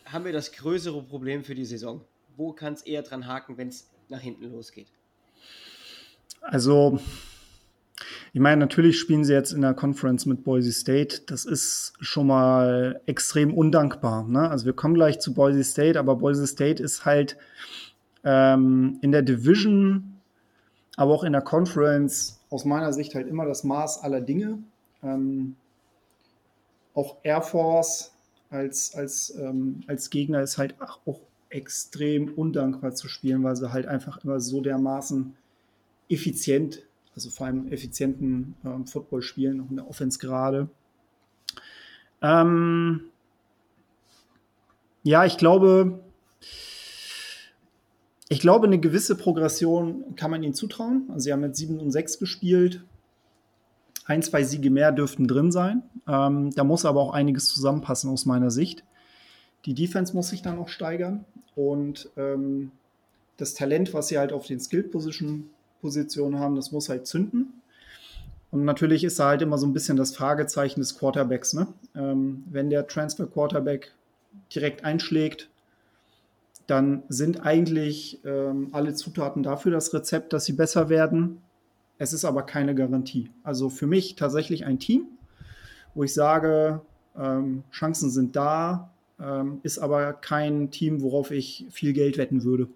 [0.05, 2.03] haben wir das größere Problem für die Saison?
[2.37, 4.89] Wo kann es eher dran haken, wenn es nach hinten losgeht?
[6.43, 7.01] Also,
[8.33, 11.23] ich meine, natürlich spielen sie jetzt in der Conference mit Boise State.
[11.27, 14.25] Das ist schon mal extrem undankbar.
[14.29, 14.51] Ne?
[14.51, 17.37] Also wir kommen gleich zu Boise State, aber Boise State ist halt
[18.25, 20.21] ähm, in der Division,
[20.97, 24.59] aber auch in der Conference aus meiner Sicht halt immer das Maß aller Dinge.
[25.03, 25.57] Ähm,
[26.95, 28.13] auch Air Force
[28.51, 33.87] als, als, ähm, als Gegner ist halt auch extrem undankbar zu spielen, weil sie halt
[33.87, 35.35] einfach immer so dermaßen
[36.09, 36.83] effizient
[37.19, 40.69] also vor allem effizienten ähm, Football spielen, auch in der Offense gerade.
[42.23, 43.01] Ähm,
[45.03, 45.99] ja, ich glaube,
[48.29, 51.07] ich glaube, eine gewisse Progression kann man ihnen zutrauen.
[51.09, 52.85] Also sie haben mit 7 und 6 gespielt.
[54.05, 55.83] Ein, zwei Siege mehr dürften drin sein.
[56.07, 58.85] Ähm, da muss aber auch einiges zusammenpassen aus meiner Sicht.
[59.65, 61.25] Die Defense muss sich dann auch steigern.
[61.57, 62.71] Und ähm,
[63.39, 65.51] das Talent, was sie halt auf den Skill Position
[65.81, 67.53] Position haben, das muss halt zünden.
[68.51, 71.53] Und natürlich ist da halt immer so ein bisschen das Fragezeichen des Quarterbacks.
[71.53, 71.67] Ne?
[71.95, 73.93] Ähm, wenn der Transfer Quarterback
[74.55, 75.49] direkt einschlägt,
[76.67, 81.39] dann sind eigentlich ähm, alle Zutaten dafür das Rezept, dass sie besser werden.
[81.99, 83.31] Es ist aber keine Garantie.
[83.43, 85.07] Also für mich tatsächlich ein Team,
[85.95, 86.81] wo ich sage,
[87.19, 92.69] ähm, Chancen sind da, ähm, ist aber kein Team, worauf ich viel Geld wetten würde.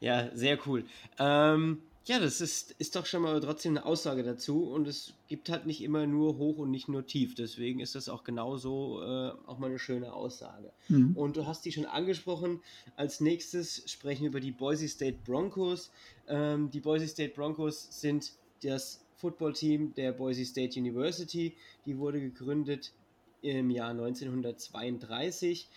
[0.00, 0.84] Ja, sehr cool.
[1.18, 5.50] Ähm, ja, das ist, ist doch schon mal trotzdem eine Aussage dazu und es gibt
[5.50, 7.34] halt nicht immer nur hoch und nicht nur tief.
[7.34, 10.72] Deswegen ist das auch genauso äh, auch mal eine schöne Aussage.
[10.88, 11.14] Mhm.
[11.14, 12.60] Und du hast die schon angesprochen.
[12.96, 15.92] Als nächstes sprechen wir über die Boise State Broncos.
[16.26, 21.54] Ähm, die Boise State Broncos sind das Footballteam der Boise State University.
[21.84, 22.92] Die wurde gegründet
[23.42, 25.68] im Jahr 1932.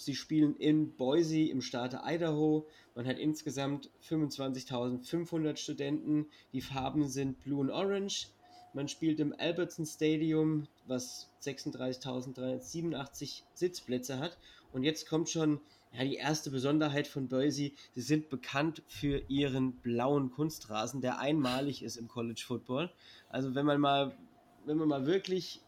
[0.00, 2.68] Sie spielen in Boise im Staate Idaho.
[2.94, 6.26] Man hat insgesamt 25.500 Studenten.
[6.52, 8.28] Die Farben sind Blue und Orange.
[8.74, 14.38] Man spielt im Albertson Stadium, was 36.387 Sitzplätze hat.
[14.72, 15.60] Und jetzt kommt schon
[15.92, 21.82] ja, die erste Besonderheit von Boise, sie sind bekannt für ihren blauen Kunstrasen, der einmalig
[21.82, 22.92] ist im College Football.
[23.30, 24.16] Also wenn man mal,
[24.64, 25.60] wenn man mal wirklich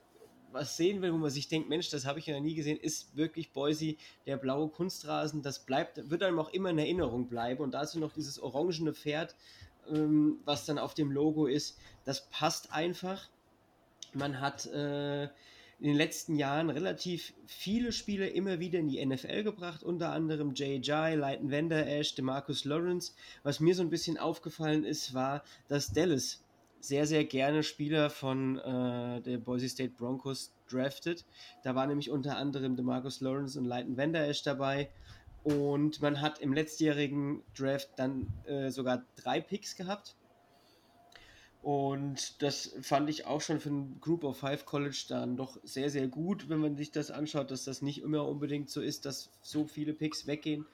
[0.52, 3.16] was sehen will, wo man sich denkt, Mensch, das habe ich ja nie gesehen, ist
[3.16, 5.42] wirklich Boise, der blaue Kunstrasen.
[5.42, 7.62] Das bleibt, wird einem auch immer in Erinnerung bleiben.
[7.62, 9.34] Und dazu noch dieses orangene Pferd,
[9.88, 11.78] ähm, was dann auf dem Logo ist.
[12.04, 13.28] Das passt einfach.
[14.12, 15.24] Man hat äh,
[15.80, 20.54] in den letzten Jahren relativ viele Spiele immer wieder in die NFL gebracht, unter anderem
[20.54, 23.14] Jay Jai, Leighton Vander Esch, DeMarcus Lawrence.
[23.44, 26.42] Was mir so ein bisschen aufgefallen ist, war, dass Dallas
[26.80, 31.24] sehr, sehr gerne Spieler von äh, der Boise State Broncos drafted.
[31.62, 34.90] Da war nämlich unter anderem DeMarcus Lawrence und Leighton Vander Esch dabei.
[35.42, 40.16] Und man hat im letztjährigen Draft dann äh, sogar drei Picks gehabt.
[41.62, 45.90] Und das fand ich auch schon für ein Group of Five College dann doch sehr,
[45.90, 49.30] sehr gut, wenn man sich das anschaut, dass das nicht immer unbedingt so ist, dass
[49.42, 50.66] so viele Picks weggehen.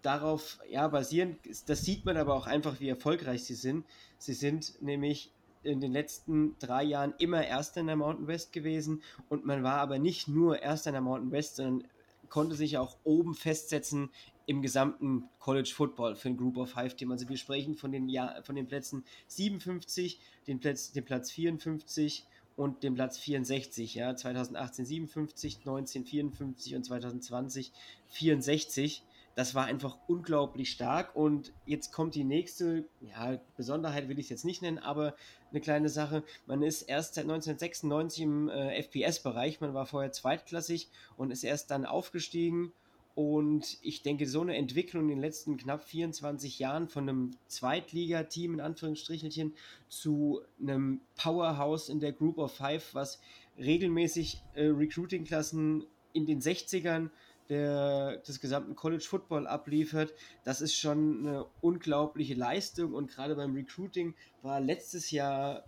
[0.00, 3.84] Darauf, ja, basierend, das sieht man aber auch einfach, wie erfolgreich sie sind.
[4.18, 5.30] Sie sind nämlich
[5.62, 9.78] in den letzten drei Jahren immer Erster in der Mountain West gewesen und man war
[9.78, 11.88] aber nicht nur Erster in der Mountain West, sondern
[12.28, 14.10] konnte sich auch oben festsetzen
[14.46, 17.12] im gesamten College Football für ein Group of Five Team.
[17.12, 22.26] Also wir sprechen von den, Jahr, von den Plätzen 57, den Platz, den Platz 54
[22.56, 23.94] und dem Platz 64.
[23.94, 27.72] Ja, 2018 57, 19 54 und 2020
[28.08, 31.16] 64 das war einfach unglaublich stark.
[31.16, 35.14] Und jetzt kommt die nächste, ja, Besonderheit will ich es jetzt nicht nennen, aber
[35.50, 36.22] eine kleine Sache.
[36.46, 41.70] Man ist erst seit 1996 im äh, FPS-Bereich, man war vorher zweitklassig und ist erst
[41.70, 42.72] dann aufgestiegen.
[43.14, 48.54] Und ich denke, so eine Entwicklung in den letzten knapp 24 Jahren von einem Zweitligateam
[48.54, 49.54] in Anführungsstrichelchen
[49.88, 53.20] zu einem Powerhouse in der Group of Five, was
[53.58, 57.10] regelmäßig äh, Recruiting-Klassen in den 60ern
[57.48, 63.54] der, des gesamten College Football abliefert, das ist schon eine unglaubliche Leistung und gerade beim
[63.54, 65.64] Recruiting war letztes Jahr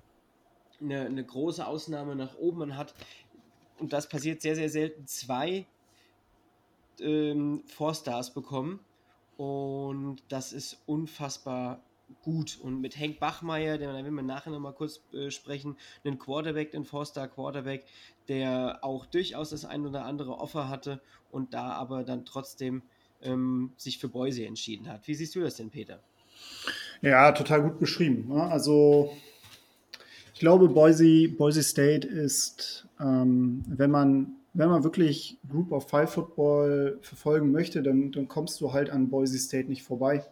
[0.81, 2.59] eine, eine große Ausnahme nach oben.
[2.59, 2.95] Man hat,
[3.79, 5.67] und das passiert sehr, sehr selten, zwei
[7.01, 8.81] ähm, Four-Stars bekommen
[9.37, 11.83] und das ist unfassbar
[12.23, 12.59] gut.
[12.61, 17.29] Und mit Hank Bachmeier, der man nachher nochmal kurz äh, sprechen, einen Quarterback, den Four-Star
[17.29, 17.85] Quarterback,
[18.29, 21.01] der auch durchaus das ein oder andere Offer hatte
[21.31, 22.83] und da aber dann trotzdem
[23.23, 25.07] ähm, sich für Boise entschieden hat.
[25.07, 26.01] Wie siehst du das denn, Peter?
[27.03, 28.29] Ja, total gut beschrieben.
[28.29, 28.43] Ne?
[28.43, 29.15] Also
[30.33, 36.13] ich glaube, Boise, Boise State ist, ähm, wenn man wenn man wirklich Group of Five
[36.13, 40.25] Football verfolgen möchte, dann, dann kommst du halt an Boise State nicht vorbei.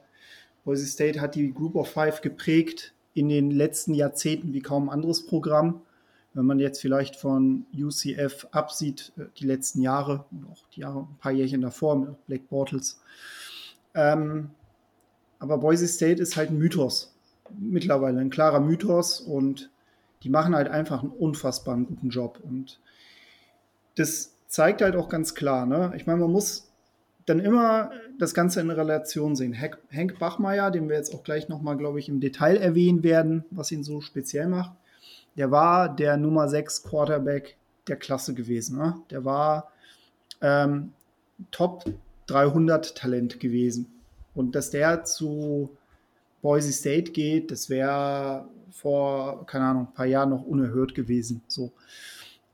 [0.64, 5.26] Boise State hat die Group of Five geprägt in den letzten Jahrzehnten wie kaum anderes
[5.26, 5.82] Programm.
[6.34, 11.18] Wenn man jetzt vielleicht von UCF absieht, äh, die letzten Jahre, auch die Jahre, ein
[11.18, 13.00] paar Jährchen davor mit Black Bortles.
[13.94, 14.50] Ähm,
[15.38, 17.14] aber Boise State ist halt ein Mythos.
[17.58, 19.70] Mittlerweile ein klarer Mythos und
[20.22, 22.40] die machen halt einfach einen unfassbaren guten Job.
[22.42, 22.80] Und
[23.96, 25.92] das zeigt halt auch ganz klar, ne?
[25.96, 26.71] Ich meine, man muss
[27.26, 29.52] dann immer das Ganze in Relation sehen.
[29.52, 33.70] Henk Bachmeier, den wir jetzt auch gleich nochmal, glaube ich, im Detail erwähnen werden, was
[33.70, 34.72] ihn so speziell macht,
[35.36, 37.56] der war der Nummer 6 Quarterback
[37.86, 38.78] der Klasse gewesen.
[38.78, 38.96] Ne?
[39.10, 39.70] Der war
[40.40, 40.92] ähm,
[41.50, 41.84] Top
[42.26, 43.86] 300 Talent gewesen.
[44.34, 45.70] Und dass der zu
[46.42, 51.42] Boise State geht, das wäre vor, keine Ahnung, ein paar Jahren noch unerhört gewesen.
[51.46, 51.72] So.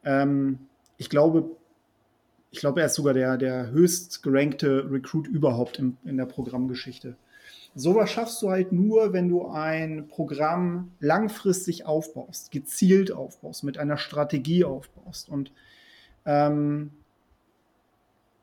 [0.04, 0.58] Ähm,
[0.96, 1.50] ich glaube,
[2.50, 7.16] ich glaube, er ist sogar der, der höchst gerankte Recruit überhaupt in, in der Programmgeschichte.
[7.74, 13.98] Sowas schaffst du halt nur, wenn du ein Programm langfristig aufbaust, gezielt aufbaust, mit einer
[13.98, 15.28] Strategie aufbaust.
[15.28, 15.52] Und
[16.24, 16.90] ähm,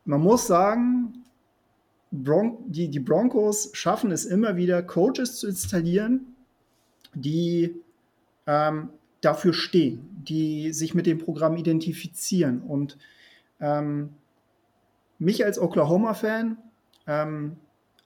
[0.04, 1.24] man muss sagen,
[2.12, 6.36] Bron die, die Broncos schaffen es immer wieder, Coaches zu installieren,
[7.14, 7.74] die
[8.46, 8.90] ähm,
[9.20, 12.96] dafür stehen, die sich mit dem Programm identifizieren und
[13.60, 14.10] ähm,
[15.18, 16.58] mich als Oklahoma-Fan,
[17.06, 17.56] ähm,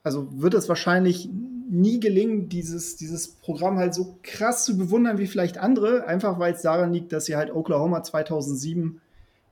[0.03, 1.29] also wird es wahrscheinlich
[1.69, 6.53] nie gelingen, dieses, dieses Programm halt so krass zu bewundern wie vielleicht andere, einfach weil
[6.53, 8.99] es daran liegt, dass sie halt Oklahoma 2007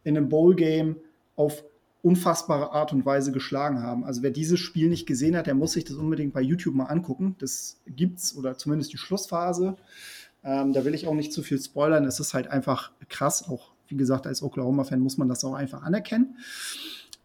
[0.03, 0.97] in einem Bowl-Game
[1.35, 1.63] auf
[2.01, 4.03] unfassbare Art und Weise geschlagen haben.
[4.03, 6.85] Also wer dieses Spiel nicht gesehen hat, der muss sich das unbedingt bei YouTube mal
[6.85, 7.35] angucken.
[7.39, 9.75] Das gibt's oder zumindest die Schlussphase.
[10.43, 12.05] Ähm, da will ich auch nicht zu viel spoilern.
[12.05, 15.84] Es ist halt einfach krass, auch wie gesagt, als Oklahoma-Fan muss man das auch einfach
[15.84, 16.38] anerkennen.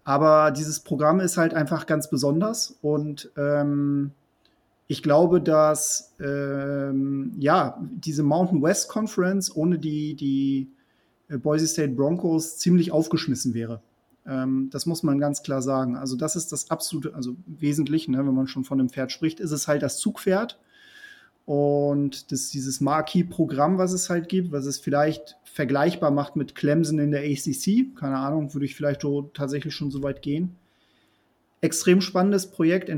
[0.03, 4.13] Aber dieses Programm ist halt einfach ganz besonders und ähm,
[4.87, 10.71] ich glaube, dass ähm, ja, diese Mountain West Conference ohne die, die
[11.29, 13.81] äh, Boise State Broncos ziemlich aufgeschmissen wäre.
[14.27, 15.97] Ähm, das muss man ganz klar sagen.
[15.97, 19.41] Also das ist das absolute, also Wesentliche, ne, wenn man schon von einem Pferd spricht,
[19.41, 20.59] ist es halt das Zugpferd.
[21.47, 26.99] Und das, dieses Marquis-Programm, was es halt gibt, was es vielleicht vergleichbar macht mit Clemson
[26.99, 30.57] in der ACC, keine Ahnung, würde ich vielleicht so tatsächlich schon so weit gehen.
[31.61, 32.91] Extrem spannendes Projekt,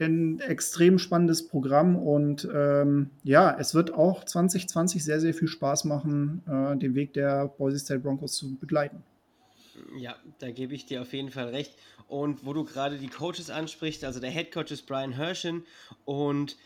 [0.00, 5.84] ein extrem spannendes Programm und ähm, ja, es wird auch 2020 sehr, sehr viel Spaß
[5.84, 9.02] machen, äh, den Weg der Boise State Broncos zu begleiten.
[9.96, 11.74] Ja, da gebe ich dir auf jeden Fall recht.
[12.06, 15.64] Und wo du gerade die Coaches ansprichst, also der Head Coach ist Brian Herschen
[16.04, 16.56] und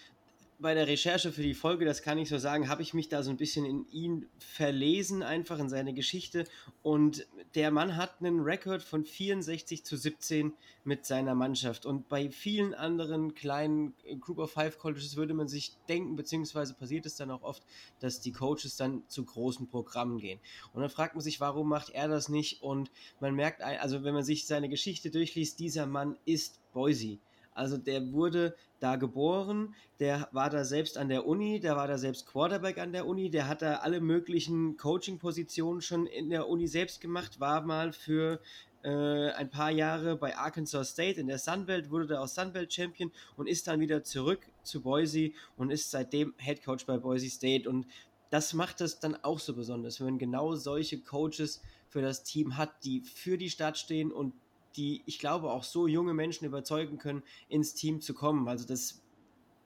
[0.61, 3.23] bei der Recherche für die Folge, das kann ich so sagen, habe ich mich da
[3.23, 6.45] so ein bisschen in ihn verlesen, einfach in seine Geschichte.
[6.83, 11.87] Und der Mann hat einen Rekord von 64 zu 17 mit seiner Mannschaft.
[11.87, 17.07] Und bei vielen anderen kleinen Group of Five Colleges würde man sich denken, beziehungsweise passiert
[17.07, 17.63] es dann auch oft,
[18.01, 20.41] dass die Coaches dann zu großen Programmen gehen.
[20.73, 22.63] Und dann fragt man sich, warum macht er das nicht?
[22.63, 22.91] Und
[23.21, 27.19] man merkt, also wenn man sich seine Geschichte durchliest, dieser Mann ist Boise.
[27.59, 31.99] Also der wurde da geboren, der war da selbst an der Uni, der war da
[31.99, 36.69] selbst Quarterback an der Uni, der hat da alle möglichen Coaching-Positionen schon in der Uni
[36.69, 38.41] selbst gemacht, war mal für
[38.85, 43.11] äh, ein paar Jahre bei Arkansas State in der Sunbelt, wurde da auch Sunbelt Champion
[43.37, 47.69] und ist dann wieder zurück zu Boise und ist seitdem Head Coach bei Boise State.
[47.69, 47.87] Und
[48.31, 52.57] das macht es dann auch so besonders, wenn man genau solche Coaches für das Team
[52.57, 54.35] hat, die für die Stadt stehen und
[54.79, 58.49] die, ich glaube, auch so junge Menschen überzeugen können, ins Team zu kommen.
[58.49, 59.03] Also das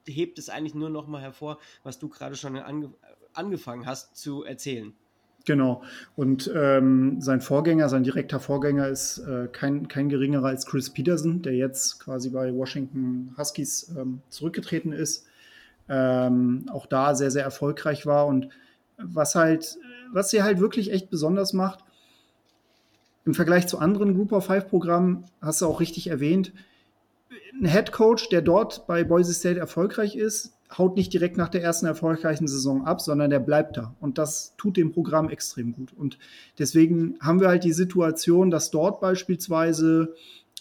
[0.07, 2.93] hebt es eigentlich nur noch mal hervor, was du gerade schon ange
[3.33, 4.93] angefangen hast zu erzählen.
[5.45, 5.83] Genau.
[6.15, 11.41] Und ähm, sein Vorgänger, sein direkter Vorgänger ist äh, kein, kein geringerer als Chris Peterson,
[11.41, 15.25] der jetzt quasi bei Washington Huskies ähm, zurückgetreten ist.
[15.89, 18.27] Ähm, auch da sehr, sehr erfolgreich war.
[18.27, 18.49] Und
[18.97, 19.77] was halt,
[20.13, 21.83] was sie halt wirklich echt besonders macht,
[23.25, 26.53] im Vergleich zu anderen Group of Five Programmen, hast du auch richtig erwähnt,
[27.53, 31.61] ein Head Coach, der dort bei Boise State erfolgreich ist, haut nicht direkt nach der
[31.61, 33.95] ersten erfolgreichen Saison ab, sondern der bleibt da.
[33.99, 35.93] Und das tut dem Programm extrem gut.
[35.95, 36.17] Und
[36.57, 40.15] deswegen haben wir halt die Situation, dass dort beispielsweise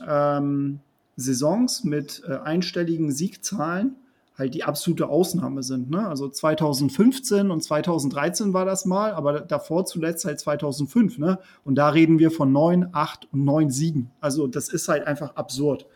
[0.07, 0.81] ähm,
[1.17, 3.97] Saisons mit äh, einstelligen Siegzahlen
[4.37, 5.91] halt die absolute Ausnahme sind.
[5.91, 6.07] Ne?
[6.07, 11.19] Also 2015 und 2013 war das mal, aber davor zuletzt halt 2005.
[11.19, 11.39] Ne?
[11.65, 14.11] Und da reden wir von neun, acht und neun Siegen.
[14.21, 15.87] Also das ist halt einfach absurd.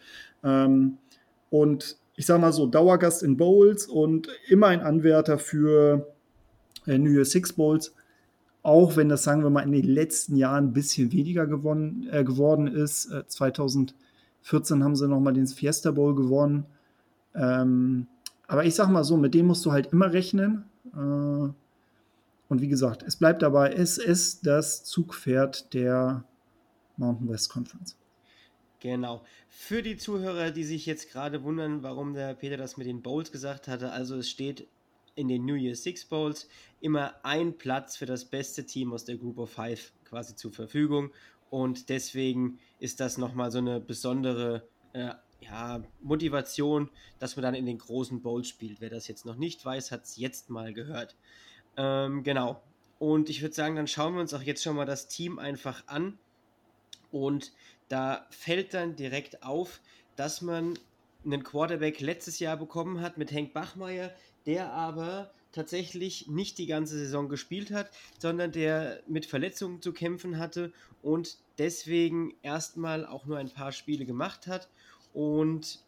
[0.45, 0.99] Ähm,
[1.51, 6.15] und ich sage mal so, Dauergast in Bowls und immer ein Anwärter für
[6.87, 7.95] äh, New Year Six Bowls.
[8.63, 12.25] Auch wenn das, sagen wir mal, in den letzten Jahren ein bisschen weniger gewonnen, äh,
[12.25, 13.07] geworden ist.
[13.07, 16.67] Äh, 2014 haben sie nochmal den Fiesta Bowl gewonnen.
[17.35, 18.09] Ähm,
[18.47, 20.65] aber ich sag mal so, mit dem musst du halt immer rechnen.
[20.95, 21.51] Äh,
[22.49, 26.25] und wie gesagt, es bleibt dabei, es ist das Zugpferd der
[26.97, 27.97] Mountain West Conference.
[28.81, 29.25] Genau.
[29.49, 33.33] Für die Zuhörer, die sich jetzt gerade wundern, warum der Peter das mit den Bowls
[33.33, 34.69] gesagt hatte, also es steht
[35.17, 36.47] in den New Year Six Bowls
[36.81, 41.11] immer ein Platz für das beste Team aus der Group of Five quasi zur Verfügung
[41.51, 47.67] und deswegen ist das nochmal so eine besondere äh, ja, Motivation, dass man dann in
[47.67, 48.81] den großen Bowls spielt.
[48.81, 51.17] Wer das jetzt noch nicht weiß, hat es jetzt mal gehört.
[51.77, 52.63] Ähm, genau.
[52.99, 55.85] Und ich würde sagen, dann schauen wir uns auch jetzt schon mal das Team einfach
[55.87, 56.19] an.
[57.11, 57.53] Und
[57.89, 59.81] da fällt dann direkt auf,
[60.17, 60.79] dass man
[61.25, 64.13] einen Quarterback letztes Jahr bekommen hat mit Henk Bachmeier,
[64.47, 70.39] der aber tatsächlich nicht die ganze Saison gespielt hat, sondern der mit Verletzungen zu kämpfen
[70.39, 70.73] hatte
[71.03, 74.69] und deswegen erstmal auch nur ein paar Spiele gemacht hat
[75.17, 75.83] und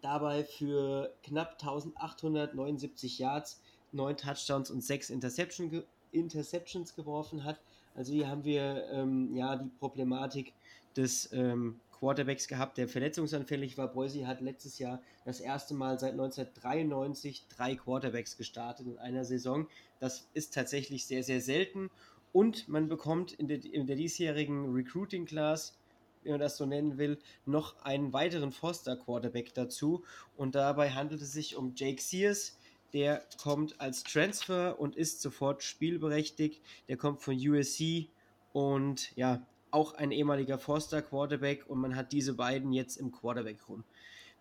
[0.00, 3.60] dabei für knapp 1879 Yards,
[3.92, 7.60] 9 Touchdowns und 6 Interception, Interceptions geworfen hat.
[7.94, 10.54] Also hier haben wir ähm, ja die Problematik
[10.96, 13.88] des ähm, Quarterbacks gehabt, der verletzungsanfällig war.
[13.88, 19.68] Boise hat letztes Jahr das erste Mal seit 1993 drei Quarterbacks gestartet in einer Saison.
[20.00, 21.90] Das ist tatsächlich sehr, sehr selten.
[22.32, 25.76] Und man bekommt in der, in der diesjährigen Recruiting Class
[26.22, 30.04] wenn man das so nennen will, noch einen weiteren Foster-Quarterback dazu.
[30.36, 32.58] Und dabei handelt es sich um Jake Sears.
[32.92, 36.62] Der kommt als Transfer und ist sofort spielberechtigt.
[36.88, 38.08] Der kommt von USC
[38.52, 41.68] und ja, auch ein ehemaliger Foster-Quarterback.
[41.68, 43.84] Und man hat diese beiden jetzt im Quarterback-Room.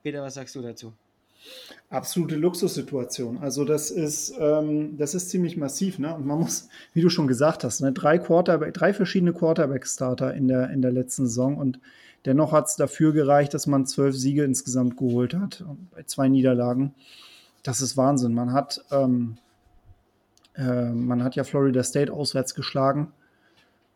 [0.03, 0.93] Peter, was sagst du dazu?
[1.89, 3.37] Absolute Luxussituation.
[3.37, 5.99] Also das ist, ähm, das ist ziemlich massiv.
[5.99, 6.13] Ne?
[6.13, 10.47] Und man muss, wie du schon gesagt hast, ne, drei, Quarterback, drei verschiedene Quarterback-Starter in
[10.49, 11.57] der, in der letzten Saison.
[11.57, 11.79] Und
[12.25, 15.63] dennoch hat es dafür gereicht, dass man zwölf Siege insgesamt geholt hat.
[15.95, 16.93] Bei zwei Niederlagen.
[17.63, 18.33] Das ist Wahnsinn.
[18.33, 19.37] Man hat, ähm,
[20.55, 23.13] äh, man hat ja Florida State auswärts geschlagen.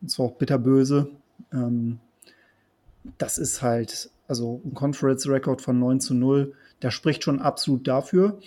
[0.02, 1.10] Und zwar auch bitterböse.
[1.52, 2.00] Ähm,
[3.18, 8.40] das ist halt, also ein Conference-Record von 9 zu 0, der spricht schon absolut dafür.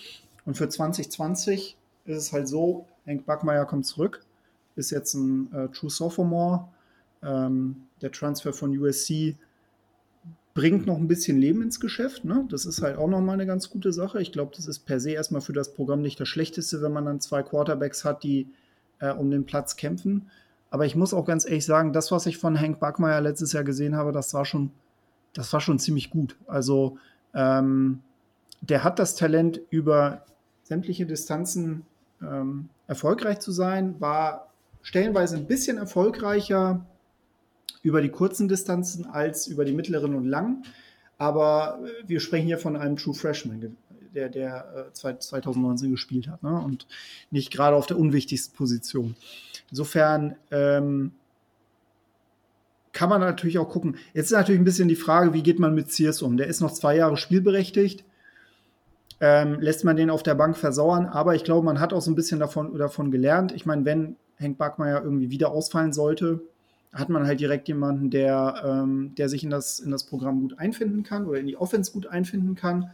[0.44, 1.76] Und für 2020
[2.06, 4.24] ist es halt so, Hank Backmeier kommt zurück,
[4.76, 6.68] ist jetzt ein äh, True Sophomore.
[7.22, 9.36] Ähm, der Transfer von USC
[10.52, 12.24] bringt noch ein bisschen Leben ins Geschäft.
[12.24, 12.46] Ne?
[12.48, 14.20] Das ist halt auch nochmal eine ganz gute Sache.
[14.20, 17.06] Ich glaube, das ist per se erstmal für das Programm nicht das Schlechteste, wenn man
[17.06, 18.48] dann zwei Quarterbacks hat, die
[19.00, 20.30] äh, um den Platz kämpfen.
[20.70, 23.64] Aber ich muss auch ganz ehrlich sagen, das, was ich von Hank Backmeier letztes Jahr
[23.64, 24.70] gesehen habe, das war schon,
[25.32, 26.36] das war schon ziemlich gut.
[26.46, 26.98] Also
[27.34, 28.00] ähm,
[28.68, 30.24] der hat das Talent, über
[30.62, 31.84] sämtliche Distanzen
[32.22, 34.50] ähm, erfolgreich zu sein, war
[34.82, 36.84] stellenweise ein bisschen erfolgreicher
[37.82, 40.64] über die kurzen Distanzen als über die mittleren und langen.
[41.18, 43.76] Aber äh, wir sprechen hier von einem True Freshman,
[44.14, 46.58] der, der 2019 äh, gespielt hat ne?
[46.58, 46.86] und
[47.30, 49.14] nicht gerade auf der unwichtigsten Position.
[49.70, 51.12] Insofern ähm,
[52.92, 53.96] kann man natürlich auch gucken.
[54.14, 56.38] Jetzt ist natürlich ein bisschen die Frage, wie geht man mit Sears um?
[56.38, 58.04] Der ist noch zwei Jahre spielberechtigt.
[59.20, 62.10] Ähm, lässt man den auf der Bank versauern, aber ich glaube, man hat auch so
[62.10, 63.52] ein bisschen davon, davon gelernt.
[63.52, 66.42] Ich meine, wenn Henk Backmeier irgendwie wieder ausfallen sollte,
[66.92, 70.58] hat man halt direkt jemanden, der, ähm, der sich in das, in das Programm gut
[70.58, 72.90] einfinden kann oder in die Offense gut einfinden kann.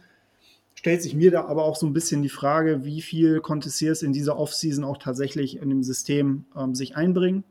[0.73, 4.01] Stellt sich mir da aber auch so ein bisschen die Frage, wie viel konnte Sears
[4.01, 7.43] in dieser Offseason auch tatsächlich in dem System ähm, sich einbringen.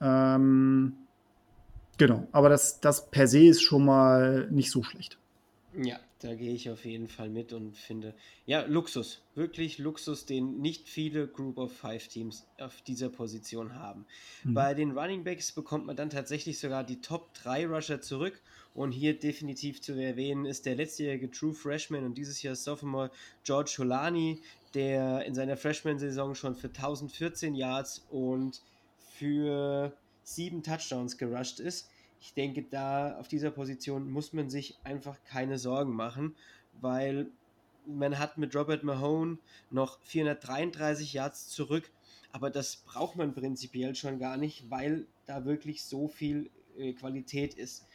[0.00, 0.94] Ähm,
[1.96, 5.18] genau, aber das, das per se ist schon mal nicht so schlecht.
[5.74, 8.14] Ja, da gehe ich auf jeden Fall mit und finde,
[8.44, 14.04] ja, Luxus, wirklich Luxus, den nicht viele Group of Five Teams auf dieser Position haben.
[14.44, 14.54] Mhm.
[14.54, 18.40] Bei den Running Backs bekommt man dann tatsächlich sogar die Top 3 Rusher zurück
[18.74, 23.10] und hier definitiv zu erwähnen ist der letztjährige True Freshman und dieses Jahr Sophomore
[23.42, 24.40] George Holani,
[24.74, 28.60] der in seiner Freshman-Saison schon für 1014 Yards und
[28.98, 29.92] für
[30.22, 31.89] sieben Touchdowns gerusht ist
[32.20, 36.34] ich denke, da auf dieser Position muss man sich einfach keine Sorgen machen,
[36.80, 37.30] weil
[37.86, 39.38] man hat mit Robert Mahone
[39.70, 41.90] noch 433 Yards zurück,
[42.32, 47.54] aber das braucht man prinzipiell schon gar nicht, weil da wirklich so viel äh, Qualität
[47.54, 47.86] ist.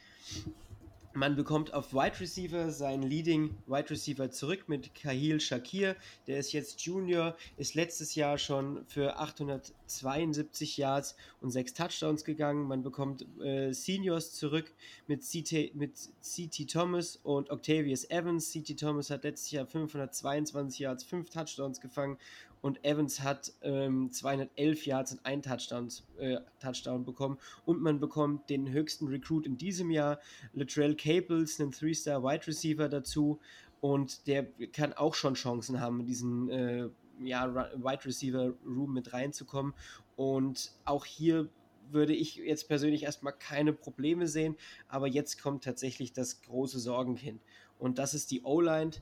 [1.16, 5.96] Man bekommt auf Wide Receiver seinen Leading Wide Receiver zurück mit Kahil Shakir.
[6.26, 12.68] Der ist jetzt Junior, ist letztes Jahr schon für 872 Yards und 6 Touchdowns gegangen.
[12.68, 14.70] Man bekommt äh, Seniors zurück
[15.06, 18.52] mit CT, mit CT Thomas und Octavius Evans.
[18.52, 22.18] CT Thomas hat letztes Jahr 522 Yards, 5 Touchdowns gefangen
[22.60, 25.88] und Evans hat ähm, 211 Yards und ein Touchdown,
[26.18, 27.38] äh, Touchdown bekommen.
[27.64, 30.18] Und man bekommt den höchsten Recruit in diesem Jahr,
[30.52, 33.38] Latrell Caples, einen Three-Star Wide Receiver dazu.
[33.80, 36.88] Und der kann auch schon Chancen haben, in diesen äh,
[37.20, 39.74] ja, Wide Receiver Room mit reinzukommen.
[40.16, 41.48] Und auch hier
[41.90, 44.56] würde ich jetzt persönlich erstmal keine Probleme sehen,
[44.88, 47.40] aber jetzt kommt tatsächlich das große Sorgenkind.
[47.78, 48.92] Und das ist die O-Line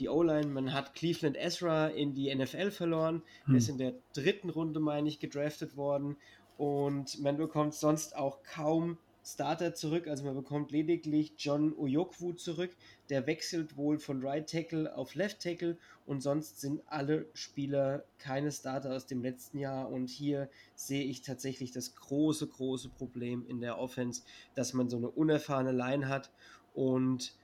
[0.00, 0.48] die O-Line.
[0.48, 3.22] Man hat Cleveland Ezra in die NFL verloren.
[3.44, 3.54] Hm.
[3.54, 6.16] Er ist in der dritten Runde, meine ich, gedraftet worden.
[6.56, 10.08] Und man bekommt sonst auch kaum Starter zurück.
[10.08, 12.70] Also man bekommt lediglich John Oyokwu zurück.
[13.10, 15.76] Der wechselt wohl von Right Tackle auf Left Tackle.
[16.06, 19.90] Und sonst sind alle Spieler keine Starter aus dem letzten Jahr.
[19.90, 24.22] Und hier sehe ich tatsächlich das große, große Problem in der Offense,
[24.54, 26.30] dass man so eine unerfahrene Line hat.
[26.72, 27.34] Und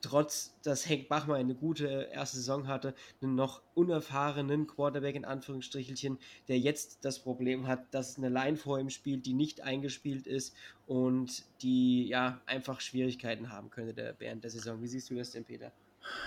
[0.00, 6.18] trotz dass Hank Bachmann eine gute erste Saison hatte, einen noch unerfahrenen Quarterback in Anführungsstrichelchen,
[6.48, 10.54] der jetzt das Problem hat, dass eine Line vor ihm spielt, die nicht eingespielt ist
[10.86, 14.82] und die ja einfach Schwierigkeiten haben könnte der, während der Saison.
[14.82, 15.72] Wie siehst du das denn, Peter?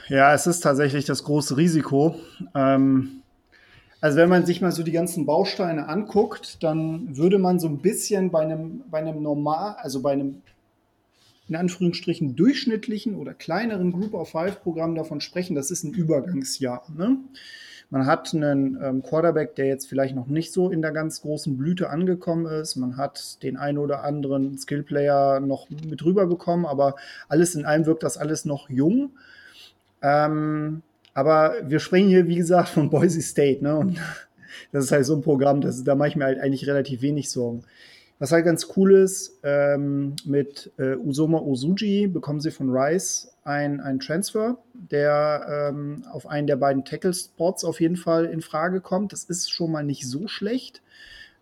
[0.10, 2.16] Ja, es ist tatsächlich das große Risiko.
[2.54, 3.22] Ähm,
[4.02, 7.78] also wenn man sich mal so die ganzen Bausteine anguckt, dann würde man so ein
[7.78, 10.42] bisschen bei einem, bei einem normal, also bei einem
[11.52, 16.88] in Anführungsstrichen durchschnittlichen oder kleineren Group of Five Programm davon sprechen, das ist ein Übergangsjahr.
[16.98, 17.18] Ne?
[17.90, 21.58] Man hat einen ähm, Quarterback, der jetzt vielleicht noch nicht so in der ganz großen
[21.58, 22.78] Blüte angekommen ist.
[22.78, 26.96] Man hat den einen oder anderen Skillplayer noch mit rüberbekommen, aber
[27.28, 29.12] alles in allem wirkt das alles noch jung.
[30.02, 30.84] Ähm,
[31.14, 33.62] aber wir sprechen hier, wie gesagt, von Boise State.
[33.62, 33.76] Ne?
[33.76, 33.98] Und
[34.72, 37.30] das ist halt so ein Programm, das, da mache ich mir halt eigentlich relativ wenig
[37.30, 37.66] Sorgen.
[38.22, 44.00] Was halt ganz cool ist, ähm, mit äh, Usoma Osuji bekommen sie von Rice einen
[44.00, 49.12] Transfer, der ähm, auf einen der beiden Tackle-Spots auf jeden Fall in Frage kommt.
[49.12, 50.84] Das ist schon mal nicht so schlecht.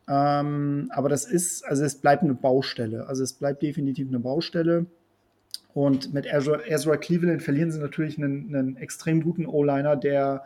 [0.07, 3.07] Ähm, aber das ist, also es bleibt eine Baustelle.
[3.07, 4.85] Also es bleibt definitiv eine Baustelle.
[5.73, 10.45] Und mit Ezra, Cleveland verlieren sie natürlich einen, einen extrem guten O-Liner, der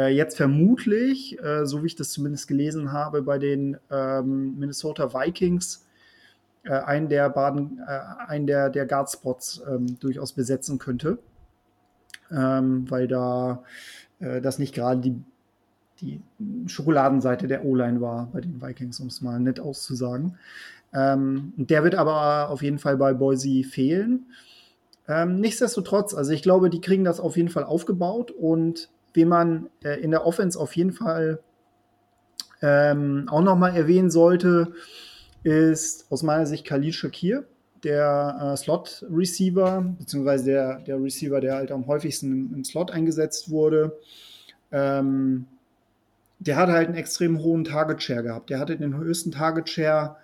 [0.00, 5.84] jetzt vermutlich, äh, so wie ich das zumindest gelesen habe, bei den ähm, Minnesota Vikings
[6.64, 11.18] äh, einen der Baden, äh, einen der, der Guard-Spots ähm, durchaus besetzen könnte.
[12.30, 13.62] Ähm, weil da
[14.18, 15.20] äh, das nicht gerade die,
[16.00, 16.22] die
[16.66, 20.38] Schokoladenseite der O-Line war bei den Vikings, um es mal nett auszusagen.
[20.96, 24.26] Der wird aber auf jeden Fall bei Boise fehlen.
[25.08, 30.00] Nichtsdestotrotz, also ich glaube, die kriegen das auf jeden Fall aufgebaut und wen man äh,
[30.00, 31.40] in der Offense auf jeden Fall
[32.60, 34.72] ähm, auch nochmal erwähnen sollte,
[35.42, 37.44] ist aus meiner Sicht Khalil Shakir,
[37.82, 43.50] der äh, Slot-Receiver, beziehungsweise der, der Receiver, der halt am häufigsten im, im Slot eingesetzt
[43.50, 43.96] wurde.
[44.72, 45.46] Ähm,
[46.38, 48.50] der hatte halt einen extrem hohen Target-Share gehabt.
[48.50, 50.16] Der hatte den höchsten Target-Share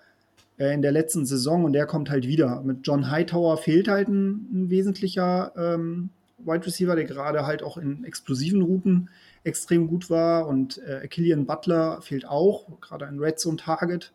[0.58, 2.62] äh, in der letzten Saison und der kommt halt wieder.
[2.62, 6.10] Mit John Hightower fehlt halt ein, ein wesentlicher ähm,
[6.44, 9.10] Wide Receiver, der gerade halt auch in explosiven Routen
[9.44, 14.12] extrem gut war und äh, Killian Butler fehlt auch, gerade ein Red Zone Target.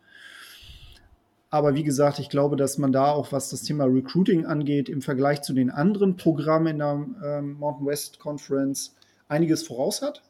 [1.50, 5.00] Aber wie gesagt, ich glaube, dass man da auch, was das Thema Recruiting angeht, im
[5.00, 8.94] Vergleich zu den anderen Programmen in der ähm, Mountain West Conference
[9.28, 10.22] einiges voraus hat.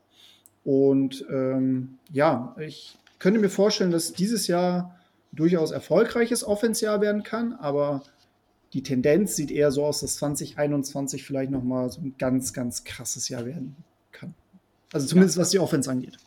[0.64, 4.96] Und ähm, ja, ich könnte mir vorstellen, dass dieses Jahr
[5.32, 8.02] durchaus erfolgreiches Offensjahr werden kann, aber
[8.76, 13.30] die Tendenz sieht eher so aus, dass 2021 vielleicht nochmal so ein ganz, ganz krasses
[13.30, 13.74] Jahr werden
[14.12, 14.34] kann.
[14.92, 15.40] Also zumindest ja.
[15.40, 16.18] was die Offense angeht.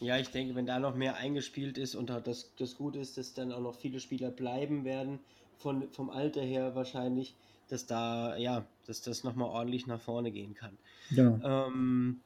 [0.00, 3.34] Ja, ich denke, wenn da noch mehr eingespielt ist und das, das Gute ist, dass
[3.34, 5.18] dann auch noch viele Spieler bleiben werden,
[5.58, 7.34] von, vom Alter her wahrscheinlich,
[7.68, 10.78] dass da, ja, dass das nochmal ordentlich nach vorne gehen kann.
[11.10, 11.66] Ja.
[11.66, 12.22] Ähm,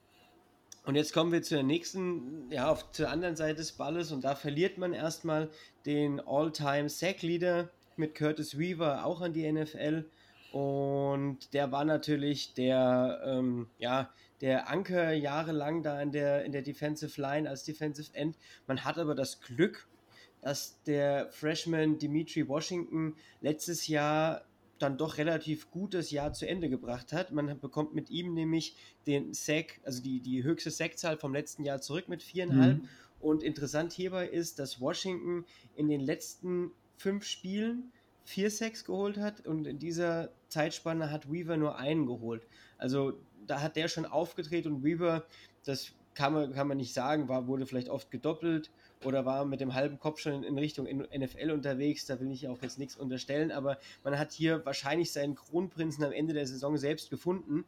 [0.84, 4.36] und jetzt kommen wir zur nächsten, ja, auf zur anderen Seite des Balles und da
[4.36, 5.50] verliert man erstmal
[5.86, 7.68] den All-Time Sack-Leader
[8.00, 10.06] mit Curtis Weaver auch an die NFL.
[10.52, 16.62] Und der war natürlich der, ähm, ja, der Anker jahrelang da in der, in der
[16.62, 18.36] Defensive Line als Defensive End.
[18.66, 19.86] Man hat aber das Glück,
[20.40, 24.44] dass der Freshman Dimitri Washington letztes Jahr
[24.78, 27.32] dann doch relativ gut das Jahr zu Ende gebracht hat.
[27.32, 28.74] Man bekommt mit ihm nämlich
[29.06, 32.78] den Sack, also die, die höchste Sackzahl vom letzten Jahr zurück mit viereinhalb.
[32.78, 32.88] Mhm.
[33.20, 35.44] Und interessant hierbei ist, dass Washington
[35.76, 37.92] in den letzten fünf Spielen
[38.24, 42.46] vier Sacks geholt hat und in dieser Zeitspanne hat Weaver nur einen geholt.
[42.76, 43.14] Also
[43.46, 45.24] da hat der schon aufgedreht und Weaver,
[45.64, 48.70] das kann man, kann man nicht sagen, war, wurde vielleicht oft gedoppelt
[49.04, 52.04] oder war mit dem halben Kopf schon in Richtung NFL unterwegs.
[52.04, 56.12] Da will ich auch jetzt nichts unterstellen, aber man hat hier wahrscheinlich seinen Kronprinzen am
[56.12, 57.64] Ende der Saison selbst gefunden.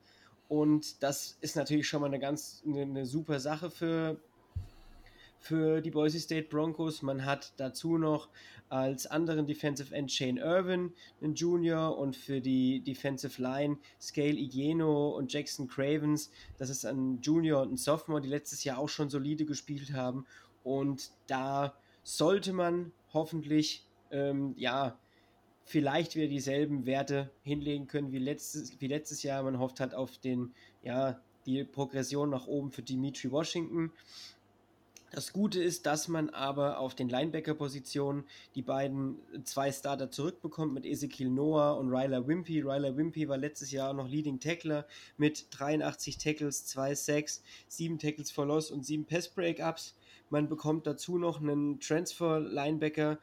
[0.49, 4.20] Und das ist natürlich schon mal eine ganz eine, eine super Sache für,
[5.43, 7.03] für die Boise State Broncos.
[7.03, 8.28] Man hat dazu noch
[8.68, 15.11] als anderen Defensive End Shane Irvin, einen Junior, und für die Defensive Line Scale Igeno
[15.11, 16.30] und Jackson Cravens.
[16.59, 20.26] Das ist ein Junior und ein Sophomore, die letztes Jahr auch schon solide gespielt haben.
[20.62, 21.74] Und da
[22.05, 24.97] sollte man hoffentlich, ähm, ja,
[25.64, 29.43] vielleicht wieder dieselben Werte hinlegen können wie letztes, wie letztes Jahr.
[29.43, 33.93] Man hofft halt auf den, ja, die Progression nach oben für Dimitri Washington.
[35.15, 40.87] Das Gute ist, dass man aber auf den Linebacker-Positionen die beiden zwei Starter zurückbekommt mit
[40.87, 42.63] Ezekiel Noah und Ryler Wimpy.
[42.63, 44.87] Ryler Wimpy war letztes Jahr noch Leading Tackler
[45.19, 49.95] mit 83 Tackles, 2 Sacks, 7 Tackles for Loss und 7 Pass-Breakups.
[50.31, 53.19] Man bekommt dazu noch einen Transfer-Linebacker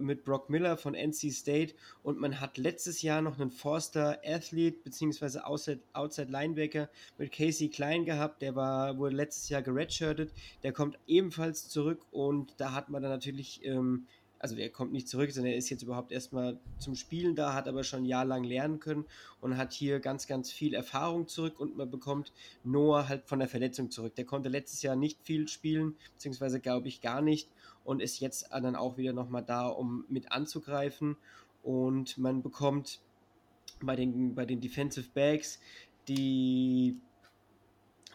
[0.00, 4.78] mit Brock Miller von NC State und man hat letztes Jahr noch einen Forster Athlete
[4.84, 5.40] bzw.
[5.40, 6.88] Outside, Outside Linebacker
[7.18, 12.54] mit Casey Klein gehabt, der war, wurde letztes Jahr geredshirtet, der kommt ebenfalls zurück und
[12.58, 14.06] da hat man dann natürlich ähm,
[14.38, 17.68] also der kommt nicht zurück, sondern er ist jetzt überhaupt erstmal zum Spielen da, hat
[17.68, 19.04] aber schon ein Jahr lang lernen können
[19.40, 23.48] und hat hier ganz, ganz viel Erfahrung zurück und man bekommt Noah halt von der
[23.48, 24.14] Verletzung zurück.
[24.16, 27.48] Der konnte letztes Jahr nicht viel spielen, beziehungsweise glaube ich gar nicht
[27.86, 31.16] und ist jetzt dann auch wieder nochmal da, um mit anzugreifen.
[31.62, 33.00] Und man bekommt
[33.80, 35.58] bei den, bei den Defensive Backs
[36.08, 37.00] die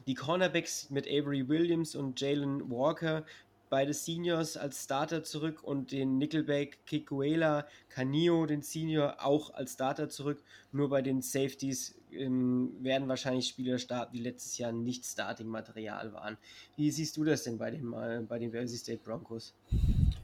[0.07, 3.23] die Cornerbacks mit Avery Williams und Jalen Walker
[3.71, 10.09] beide Seniors als Starter zurück und den Nickelback Kikuela Canio, den Senior, auch als Starter
[10.09, 10.43] zurück.
[10.73, 16.37] Nur bei den Safeties ähm, werden wahrscheinlich Spieler starten, die letztes Jahr nicht Starting-Material waren.
[16.75, 19.53] Wie siehst du das denn bei den, äh, bei den Jersey State Broncos?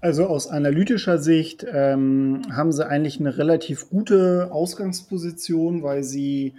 [0.02, 6.54] Also aus analytischer Sicht ähm, haben sie eigentlich eine relativ gute Ausgangsposition, weil sie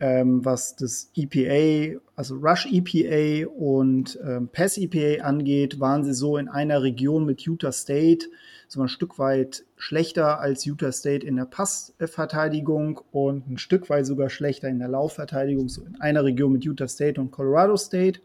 [0.00, 6.38] ähm, was das EPA, also Rush EPA und ähm, Pass EPA angeht, waren sie so
[6.38, 8.26] in einer Region mit Utah State
[8.70, 14.06] so ein Stück weit schlechter als Utah State in der Passverteidigung und ein Stück weit
[14.06, 18.20] sogar schlechter in der Laufverteidigung, so in einer Region mit Utah State und Colorado State,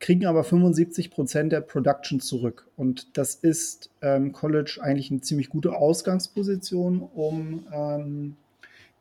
[0.00, 2.66] kriegen aber 75 Prozent der Production zurück.
[2.76, 8.36] Und das ist ähm, College eigentlich eine ziemlich gute Ausgangsposition, um ähm,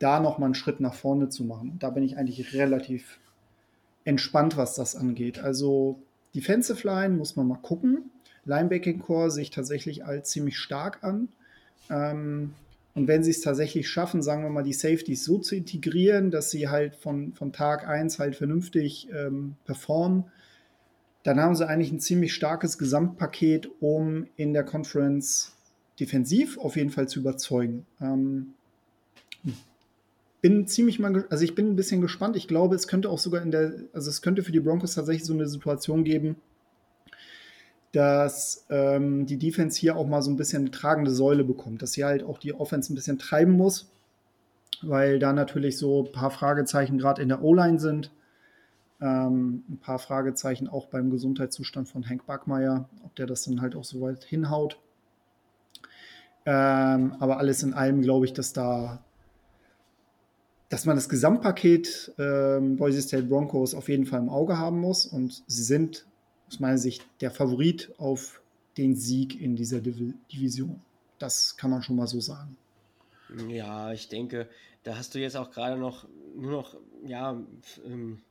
[0.02, 1.78] da nochmal einen Schritt nach vorne zu machen.
[1.80, 3.20] Da bin ich eigentlich relativ
[4.04, 5.40] entspannt, was das angeht.
[5.40, 6.02] Also
[6.36, 8.12] Defensive Line muss man mal gucken.
[8.46, 11.30] Linebacking Core sehe ich tatsächlich als ziemlich stark an.
[11.90, 12.54] Ähm,
[12.94, 16.50] und wenn sie es tatsächlich schaffen, sagen wir mal, die Safeties so zu integrieren, dass
[16.50, 20.26] sie halt von, von Tag 1 halt vernünftig ähm, performen,
[21.24, 25.56] dann haben sie eigentlich ein ziemlich starkes Gesamtpaket, um in der Conference
[26.00, 27.86] defensiv auf jeden Fall zu überzeugen.
[28.02, 28.56] Ähm,
[30.42, 32.36] bin ziemlich mal, also ich bin ein bisschen gespannt.
[32.36, 35.26] Ich glaube, es könnte auch sogar in der, also es könnte für die Broncos tatsächlich
[35.26, 36.36] so eine Situation geben,
[37.92, 41.94] dass ähm, die Defense hier auch mal so ein bisschen eine tragende Säule bekommt, dass
[41.94, 43.92] sie halt auch die Offense ein bisschen treiben muss,
[44.82, 48.12] weil da natürlich so ein paar Fragezeichen gerade in der O-Line sind.
[49.02, 53.76] Ähm, ein paar Fragezeichen auch beim Gesundheitszustand von Hank Backmeier, ob der das dann halt
[53.76, 54.80] auch so weit hinhaut.
[56.46, 59.04] Ähm, aber alles in allem glaube ich, dass da,
[60.72, 65.06] dass man das Gesamtpaket ähm, Boise State Broncos auf jeden Fall im Auge haben muss
[65.06, 66.08] und sie sind
[66.48, 68.42] aus meiner Sicht der Favorit auf
[68.78, 69.98] den Sieg in dieser Div
[70.32, 70.82] Division.
[71.20, 72.56] Das kann man schon mal so sagen.
[73.50, 74.48] Ja, ich denke,
[74.84, 77.38] da hast du jetzt auch gerade noch nur noch, ja,
[77.86, 78.22] ähm,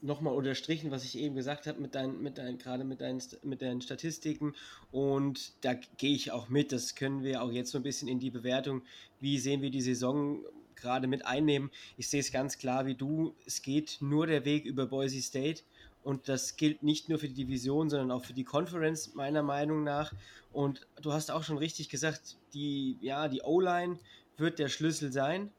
[0.00, 3.62] nochmal unterstrichen, was ich eben gesagt habe, mit deinen, mit deinen, gerade mit deinen, mit
[3.62, 4.54] deinen Statistiken.
[4.92, 6.70] Und da gehe ich auch mit.
[6.70, 8.82] Das können wir auch jetzt so ein bisschen in die Bewertung,
[9.18, 10.40] wie sehen wir die Saison
[10.80, 11.70] gerade mit einnehmen.
[11.96, 13.34] Ich sehe es ganz klar wie du.
[13.46, 15.62] Es geht nur der Weg über Boise State.
[16.02, 19.84] Und das gilt nicht nur für die Division, sondern auch für die Conference, meiner Meinung
[19.84, 20.12] nach.
[20.52, 23.98] Und du hast auch schon richtig gesagt, die, ja, die O-Line
[24.36, 25.50] wird der Schlüssel sein.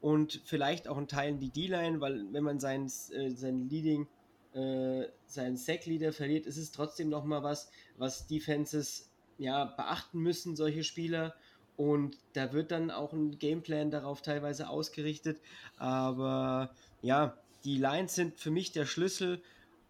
[0.00, 4.08] Und vielleicht auch in Teilen die D-Line, weil wenn man sein, äh, sein Leading,
[4.54, 10.84] äh, seinen Sack-Leader verliert, ist es trotzdem nochmal was, was Defenses ja, beachten müssen, solche
[10.84, 11.34] Spieler.
[11.82, 15.40] Und da wird dann auch ein Gameplan darauf teilweise ausgerichtet.
[15.78, 16.70] Aber
[17.02, 19.42] ja, die Lines sind für mich der Schlüssel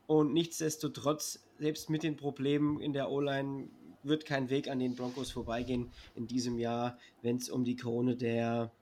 [0.07, 3.69] und nichtsdestotrotz, selbst mit den Problemen in der O-Line,
[4.05, 8.17] wird kein Weg an den Broncos vorbeigehen in diesem Jahr, wenn es um die Krone
[8.17, 8.73] der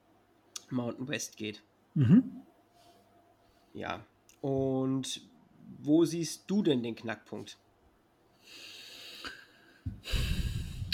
[0.70, 1.64] Mountain West geht.
[1.94, 2.42] Mhm.
[3.74, 4.06] Ja.
[4.40, 5.22] Und
[5.82, 7.58] wo siehst du denn den Knackpunkt?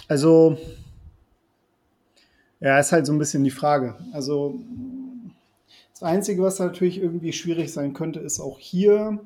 [0.08, 0.56] Also,
[2.60, 3.96] ja, ist halt so ein bisschen die Frage.
[4.12, 4.54] Also,
[5.92, 9.20] das Einzige, was natürlich irgendwie schwierig sein könnte, ist auch hier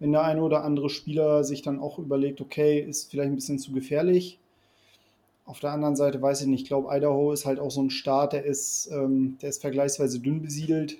[0.00, 3.58] wenn der eine oder andere Spieler sich dann auch überlegt, okay, ist vielleicht ein bisschen
[3.58, 4.40] zu gefährlich.
[5.44, 7.90] Auf der anderen Seite weiß ich nicht, ich glaube, Idaho ist halt auch so ein
[7.90, 10.96] Staat, der ist, ähm, der ist vergleichsweise dünn besiedelt.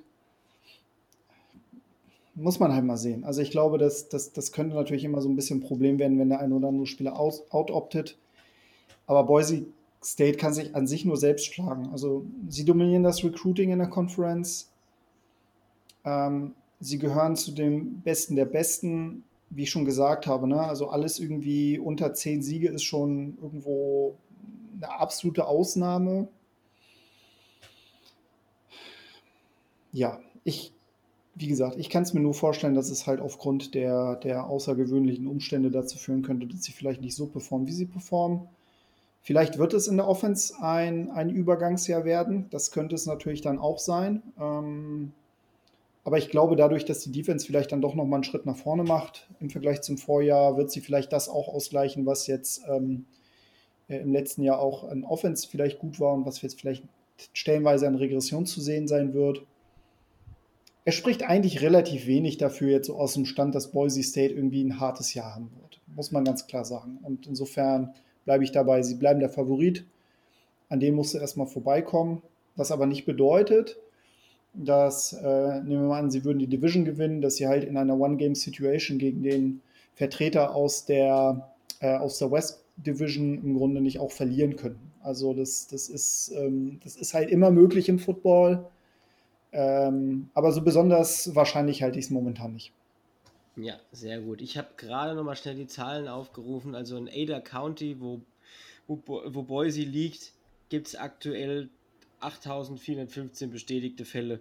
[2.34, 3.24] Muss man halt mal sehen.
[3.24, 6.18] Also ich glaube, das, das, das könnte natürlich immer so ein bisschen ein Problem werden,
[6.18, 8.18] wenn der eine oder andere Spieler out-optet.
[9.06, 9.66] Aber Boise
[10.02, 11.90] State kann sich an sich nur selbst schlagen.
[11.92, 14.70] Also sie dominieren das Recruiting in der Conference.
[16.04, 20.48] Ähm, sie gehören zu den Besten der Besten, wie ich schon gesagt habe.
[20.48, 20.60] Ne?
[20.60, 24.16] Also alles irgendwie unter zehn Siege ist schon irgendwo
[24.76, 26.28] eine absolute Ausnahme.
[29.92, 30.72] Ja, ich,
[31.34, 35.26] wie gesagt, ich kann es mir nur vorstellen, dass es halt aufgrund der, der außergewöhnlichen
[35.26, 38.48] Umstände dazu führen könnte, dass sie vielleicht nicht so performen, wie sie performen.
[39.22, 42.46] Vielleicht wird es in der Offense ein, ein Übergangsjahr werden.
[42.50, 44.22] Das könnte es natürlich dann auch sein.
[44.40, 45.12] Ähm,
[46.04, 48.82] aber ich glaube, dadurch, dass die Defense vielleicht dann doch nochmal einen Schritt nach vorne
[48.82, 53.04] macht im Vergleich zum Vorjahr, wird sie vielleicht das auch ausgleichen, was jetzt ähm,
[53.88, 56.84] äh, im letzten Jahr auch an Offense vielleicht gut war und was jetzt vielleicht
[57.34, 59.44] stellenweise an Regression zu sehen sein wird.
[60.86, 64.64] Es spricht eigentlich relativ wenig dafür, jetzt so aus dem Stand, dass Boise State irgendwie
[64.64, 65.80] ein hartes Jahr haben wird.
[65.94, 66.98] Muss man ganz klar sagen.
[67.02, 67.92] Und insofern
[68.24, 68.82] bleibe ich dabei.
[68.82, 69.84] Sie bleiben der Favorit.
[70.68, 72.22] An dem musste erstmal vorbeikommen.
[72.56, 73.78] Was aber nicht bedeutet,
[74.54, 77.76] dass, äh, nehmen wir mal an, sie würden die Division gewinnen, dass sie halt in
[77.76, 79.60] einer One-Game-Situation gegen den
[79.94, 81.48] Vertreter aus der,
[81.80, 84.92] äh, aus der West Division im Grunde nicht auch verlieren können.
[85.02, 88.66] Also das, das, ist, ähm, das ist halt immer möglich im Football.
[89.52, 92.72] Ähm, aber so besonders wahrscheinlich halte ich es momentan nicht.
[93.62, 94.40] Ja, sehr gut.
[94.40, 96.74] Ich habe gerade noch mal schnell die Zahlen aufgerufen.
[96.74, 98.20] Also in Ada County, wo,
[98.86, 100.32] wo, wo Boise liegt,
[100.68, 101.68] gibt es aktuell
[102.20, 104.40] 8415 bestätigte Fälle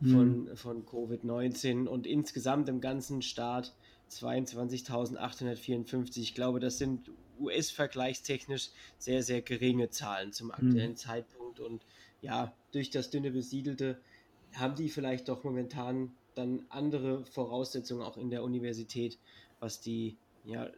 [0.00, 0.56] von, mhm.
[0.56, 3.74] von Covid-19 und insgesamt im ganzen Start
[4.10, 6.20] 22.854.
[6.20, 7.10] Ich glaube, das sind
[7.40, 10.96] US-vergleichstechnisch sehr, sehr geringe Zahlen zum aktuellen mhm.
[10.96, 11.60] Zeitpunkt.
[11.60, 11.82] Und
[12.22, 13.98] ja, durch das dünne Besiedelte
[14.54, 19.18] haben die vielleicht doch momentan dann andere Voraussetzungen auch in der Universität,
[19.58, 20.68] was die ja,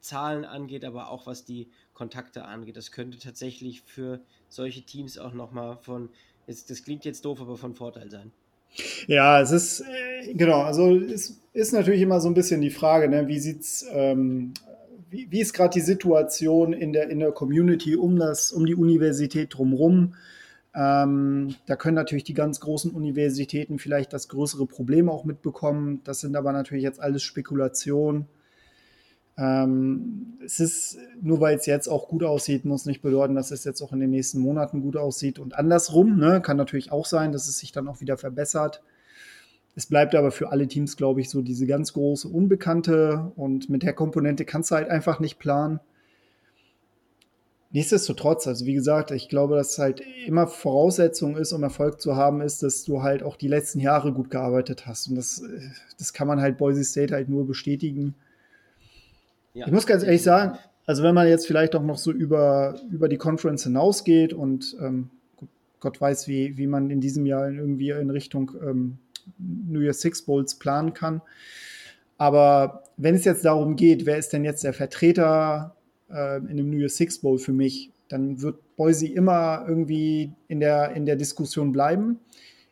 [0.00, 2.76] Zahlen angeht, aber auch was die Kontakte angeht.
[2.76, 6.08] Das könnte tatsächlich für solche Teams auch nochmal von,
[6.46, 8.32] jetzt, das klingt jetzt doof, aber von Vorteil sein.
[9.06, 13.08] Ja, es ist, äh, genau, also es ist natürlich immer so ein bisschen die Frage,
[13.08, 14.54] ne, wie sieht's, ähm,
[15.10, 18.74] wie, wie ist gerade die Situation in der, in der Community um das, um die
[18.74, 20.14] Universität drumherum?
[20.74, 26.00] Ähm, da können natürlich die ganz großen Universitäten vielleicht das größere Problem auch mitbekommen.
[26.04, 28.26] Das sind aber natürlich jetzt alles Spekulationen.
[29.36, 33.64] Ähm, es ist, nur weil es jetzt auch gut aussieht, muss nicht bedeuten, dass es
[33.64, 35.38] jetzt auch in den nächsten Monaten gut aussieht.
[35.38, 38.82] Und andersrum, ne, kann natürlich auch sein, dass es sich dann auch wieder verbessert.
[39.74, 43.82] Es bleibt aber für alle Teams, glaube ich, so diese ganz große Unbekannte und mit
[43.82, 45.80] der Komponente kannst du halt einfach nicht planen.
[47.74, 52.42] Nichtsdestotrotz, also wie gesagt, ich glaube, dass halt immer Voraussetzung ist, um Erfolg zu haben,
[52.42, 55.08] ist, dass du halt auch die letzten Jahre gut gearbeitet hast.
[55.08, 55.42] Und das,
[55.98, 58.14] das kann man halt Boise State halt nur bestätigen.
[59.54, 59.66] Ja.
[59.66, 63.08] Ich muss ganz ehrlich sagen, also wenn man jetzt vielleicht auch noch so über, über
[63.08, 65.08] die Conference hinausgeht und ähm,
[65.80, 68.98] Gott weiß, wie, wie man in diesem Jahr irgendwie in Richtung ähm,
[69.38, 71.22] New Year Six Bowls planen kann.
[72.18, 75.74] Aber wenn es jetzt darum geht, wer ist denn jetzt der Vertreter
[76.12, 80.60] äh, in dem New Year Six Bowl für mich, dann wird Boise immer irgendwie in
[80.60, 82.18] der, in der Diskussion bleiben,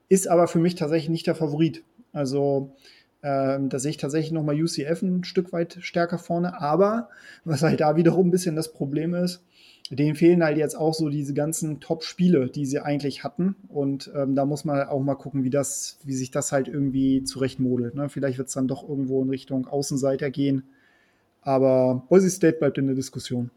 [0.08, 1.82] ist aber für mich tatsächlich nicht der Favorit.
[2.12, 2.76] Also
[3.22, 6.60] ähm, da sehe ich tatsächlich nochmal UCF ein Stück weit stärker vorne.
[6.60, 7.08] Aber
[7.44, 9.44] was halt da wiederum ein bisschen das Problem ist,
[9.90, 13.56] denen fehlen halt jetzt auch so diese ganzen Top-Spiele, die sie eigentlich hatten.
[13.68, 17.24] Und ähm, da muss man auch mal gucken, wie, das, wie sich das halt irgendwie
[17.24, 17.94] zurechtmodelt.
[17.94, 18.08] Ne?
[18.08, 20.64] Vielleicht wird es dann doch irgendwo in Richtung Außenseiter gehen.
[21.42, 23.50] Aber Boise State bleibt in der Diskussion.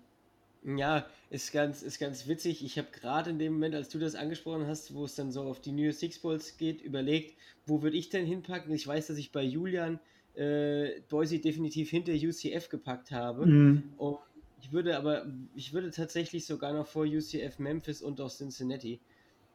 [0.64, 2.64] Ja, ist ganz, ist ganz witzig.
[2.64, 5.42] Ich habe gerade in dem Moment, als du das angesprochen hast, wo es dann so
[5.42, 8.74] auf die New Six Balls geht, überlegt, wo würde ich denn hinpacken?
[8.74, 10.00] Ich weiß, dass ich bei Julian
[10.36, 13.46] äh, Boise definitiv hinter UCF gepackt habe.
[13.46, 13.84] Mhm.
[13.98, 14.20] Und
[14.62, 15.26] ich würde aber,
[15.56, 19.02] ich würde tatsächlich sogar noch vor UCF Memphis und auch Cincinnati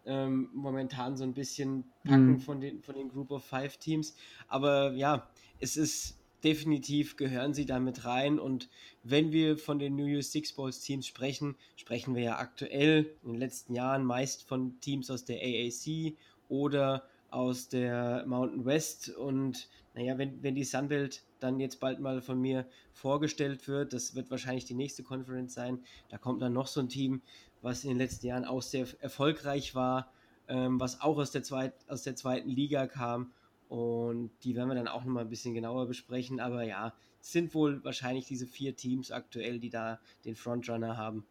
[0.04, 2.40] ähm, momentan so ein bisschen packen mhm.
[2.40, 4.14] von, den, von den Group of Five Teams.
[4.48, 5.28] Aber ja,
[5.60, 8.38] es ist definitiv gehören sie damit rein.
[8.38, 8.68] Und
[9.02, 13.32] wenn wir von den New Year's Six Balls Teams sprechen, sprechen wir ja aktuell in
[13.32, 16.14] den letzten Jahren meist von Teams aus der AAC
[16.48, 19.10] oder aus der Mountain West.
[19.10, 24.14] Und naja, wenn, wenn die Sunbelt dann jetzt bald mal von mir vorgestellt wird, das
[24.14, 27.22] wird wahrscheinlich die nächste Conference sein, da kommt dann noch so ein Team,
[27.62, 30.12] was in den letzten Jahren auch sehr erfolgreich war,
[30.48, 33.32] ähm, was auch aus der, zweit, aus der zweiten Liga kam
[33.68, 36.40] und die werden wir dann auch nochmal ein bisschen genauer besprechen.
[36.40, 41.24] Aber ja, es sind wohl wahrscheinlich diese vier Teams aktuell, die da den Frontrunner haben.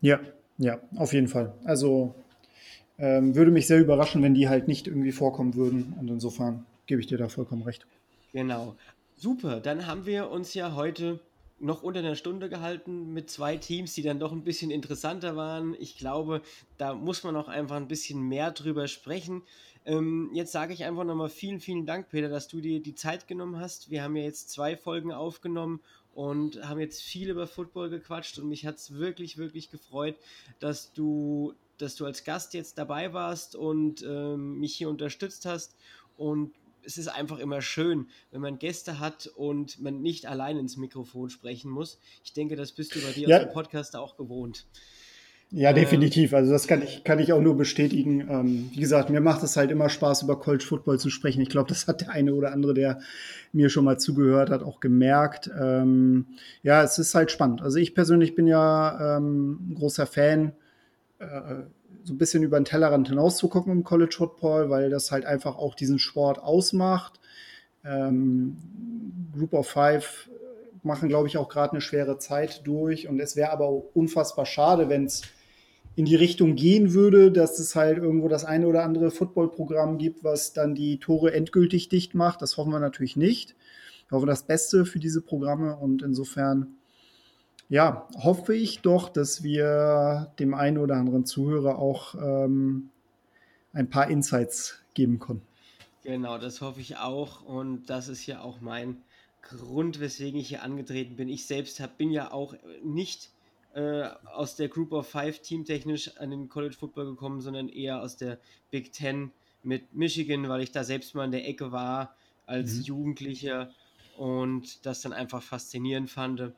[0.00, 0.20] Ja,
[0.58, 1.54] ja, auf jeden Fall.
[1.64, 2.14] Also
[2.98, 5.94] ähm, würde mich sehr überraschen, wenn die halt nicht irgendwie vorkommen würden.
[5.98, 7.86] Und insofern gebe ich dir da vollkommen recht.
[8.32, 8.76] Genau.
[9.16, 11.20] Super, dann haben wir uns ja heute
[11.60, 15.74] noch unter einer Stunde gehalten mit zwei Teams, die dann doch ein bisschen interessanter waren.
[15.78, 16.42] Ich glaube,
[16.78, 19.42] da muss man auch einfach ein bisschen mehr drüber sprechen.
[19.86, 23.28] Ähm, jetzt sage ich einfach nochmal vielen, vielen Dank, Peter, dass du dir die Zeit
[23.28, 23.90] genommen hast.
[23.90, 25.80] Wir haben ja jetzt zwei Folgen aufgenommen
[26.14, 30.16] und haben jetzt viel über Football gequatscht und mich hat es wirklich, wirklich gefreut,
[30.58, 35.76] dass du, dass du als Gast jetzt dabei warst und ähm, mich hier unterstützt hast
[36.16, 36.54] und
[36.86, 41.30] es ist einfach immer schön, wenn man Gäste hat und man nicht allein ins Mikrofon
[41.30, 41.98] sprechen muss.
[42.22, 43.38] Ich denke, das bist du bei dir ja.
[43.38, 44.66] aus dem Podcast auch gewohnt.
[45.56, 46.34] Ja, ähm, definitiv.
[46.34, 48.26] Also das kann ich, kann ich auch nur bestätigen.
[48.28, 51.40] Ähm, wie gesagt, mir macht es halt immer Spaß, über College Football zu sprechen.
[51.40, 52.98] Ich glaube, das hat der eine oder andere, der
[53.52, 55.48] mir schon mal zugehört hat, auch gemerkt.
[55.56, 56.26] Ähm,
[56.62, 57.62] ja, es ist halt spannend.
[57.62, 60.52] Also ich persönlich bin ja ähm, ein großer Fan,
[61.20, 61.26] äh,
[62.02, 65.24] so ein bisschen über den Tellerrand hinaus zu gucken im College Football, weil das halt
[65.24, 67.20] einfach auch diesen Sport ausmacht.
[67.84, 68.56] Ähm,
[69.32, 70.28] Group of Five
[70.82, 73.08] machen, glaube ich, auch gerade eine schwere Zeit durch.
[73.08, 75.22] Und es wäre aber unfassbar schade, wenn es
[75.96, 80.24] in die Richtung gehen würde, dass es halt irgendwo das eine oder andere Footballprogramm gibt,
[80.24, 82.42] was dann die Tore endgültig dicht macht.
[82.42, 83.54] Das hoffen wir natürlich nicht.
[84.08, 86.74] Wir hoffen das Beste für diese Programme und insofern,
[87.68, 92.90] ja, hoffe ich doch, dass wir dem einen oder anderen Zuhörer auch ähm,
[93.72, 95.46] ein paar Insights geben konnten.
[96.02, 98.98] Genau, das hoffe ich auch und das ist ja auch mein
[99.42, 101.28] Grund, weswegen ich hier angetreten bin.
[101.28, 103.30] Ich selbst hab, bin ja auch nicht
[103.74, 108.16] äh, aus der Group of Five teamtechnisch an den College Football gekommen, sondern eher aus
[108.16, 108.38] der
[108.70, 112.14] Big Ten mit Michigan, weil ich da selbst mal in der Ecke war
[112.46, 112.82] als mhm.
[112.82, 113.70] Jugendlicher
[114.16, 116.52] und das dann einfach faszinierend fand.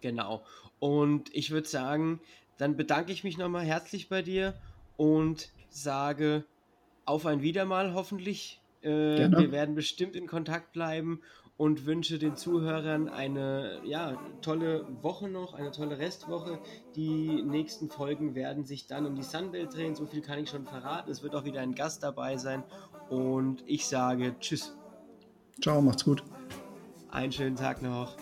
[0.00, 0.44] Genau.
[0.80, 2.20] Und ich würde sagen,
[2.58, 4.54] dann bedanke ich mich nochmal herzlich bei dir
[4.96, 6.44] und sage
[7.04, 8.60] auf ein Wiedermal hoffentlich.
[8.82, 8.88] Äh,
[9.30, 11.20] wir werden bestimmt in Kontakt bleiben
[11.56, 16.58] und wünsche den Zuhörern eine ja, tolle Woche noch, eine tolle Restwoche.
[16.94, 19.94] Die nächsten Folgen werden sich dann um die Sunbelt drehen.
[19.94, 21.10] So viel kann ich schon verraten.
[21.10, 22.62] Es wird auch wieder ein Gast dabei sein.
[23.08, 24.76] Und ich sage Tschüss.
[25.62, 26.22] Ciao, macht's gut.
[27.10, 28.16] Einen schönen Tag noch.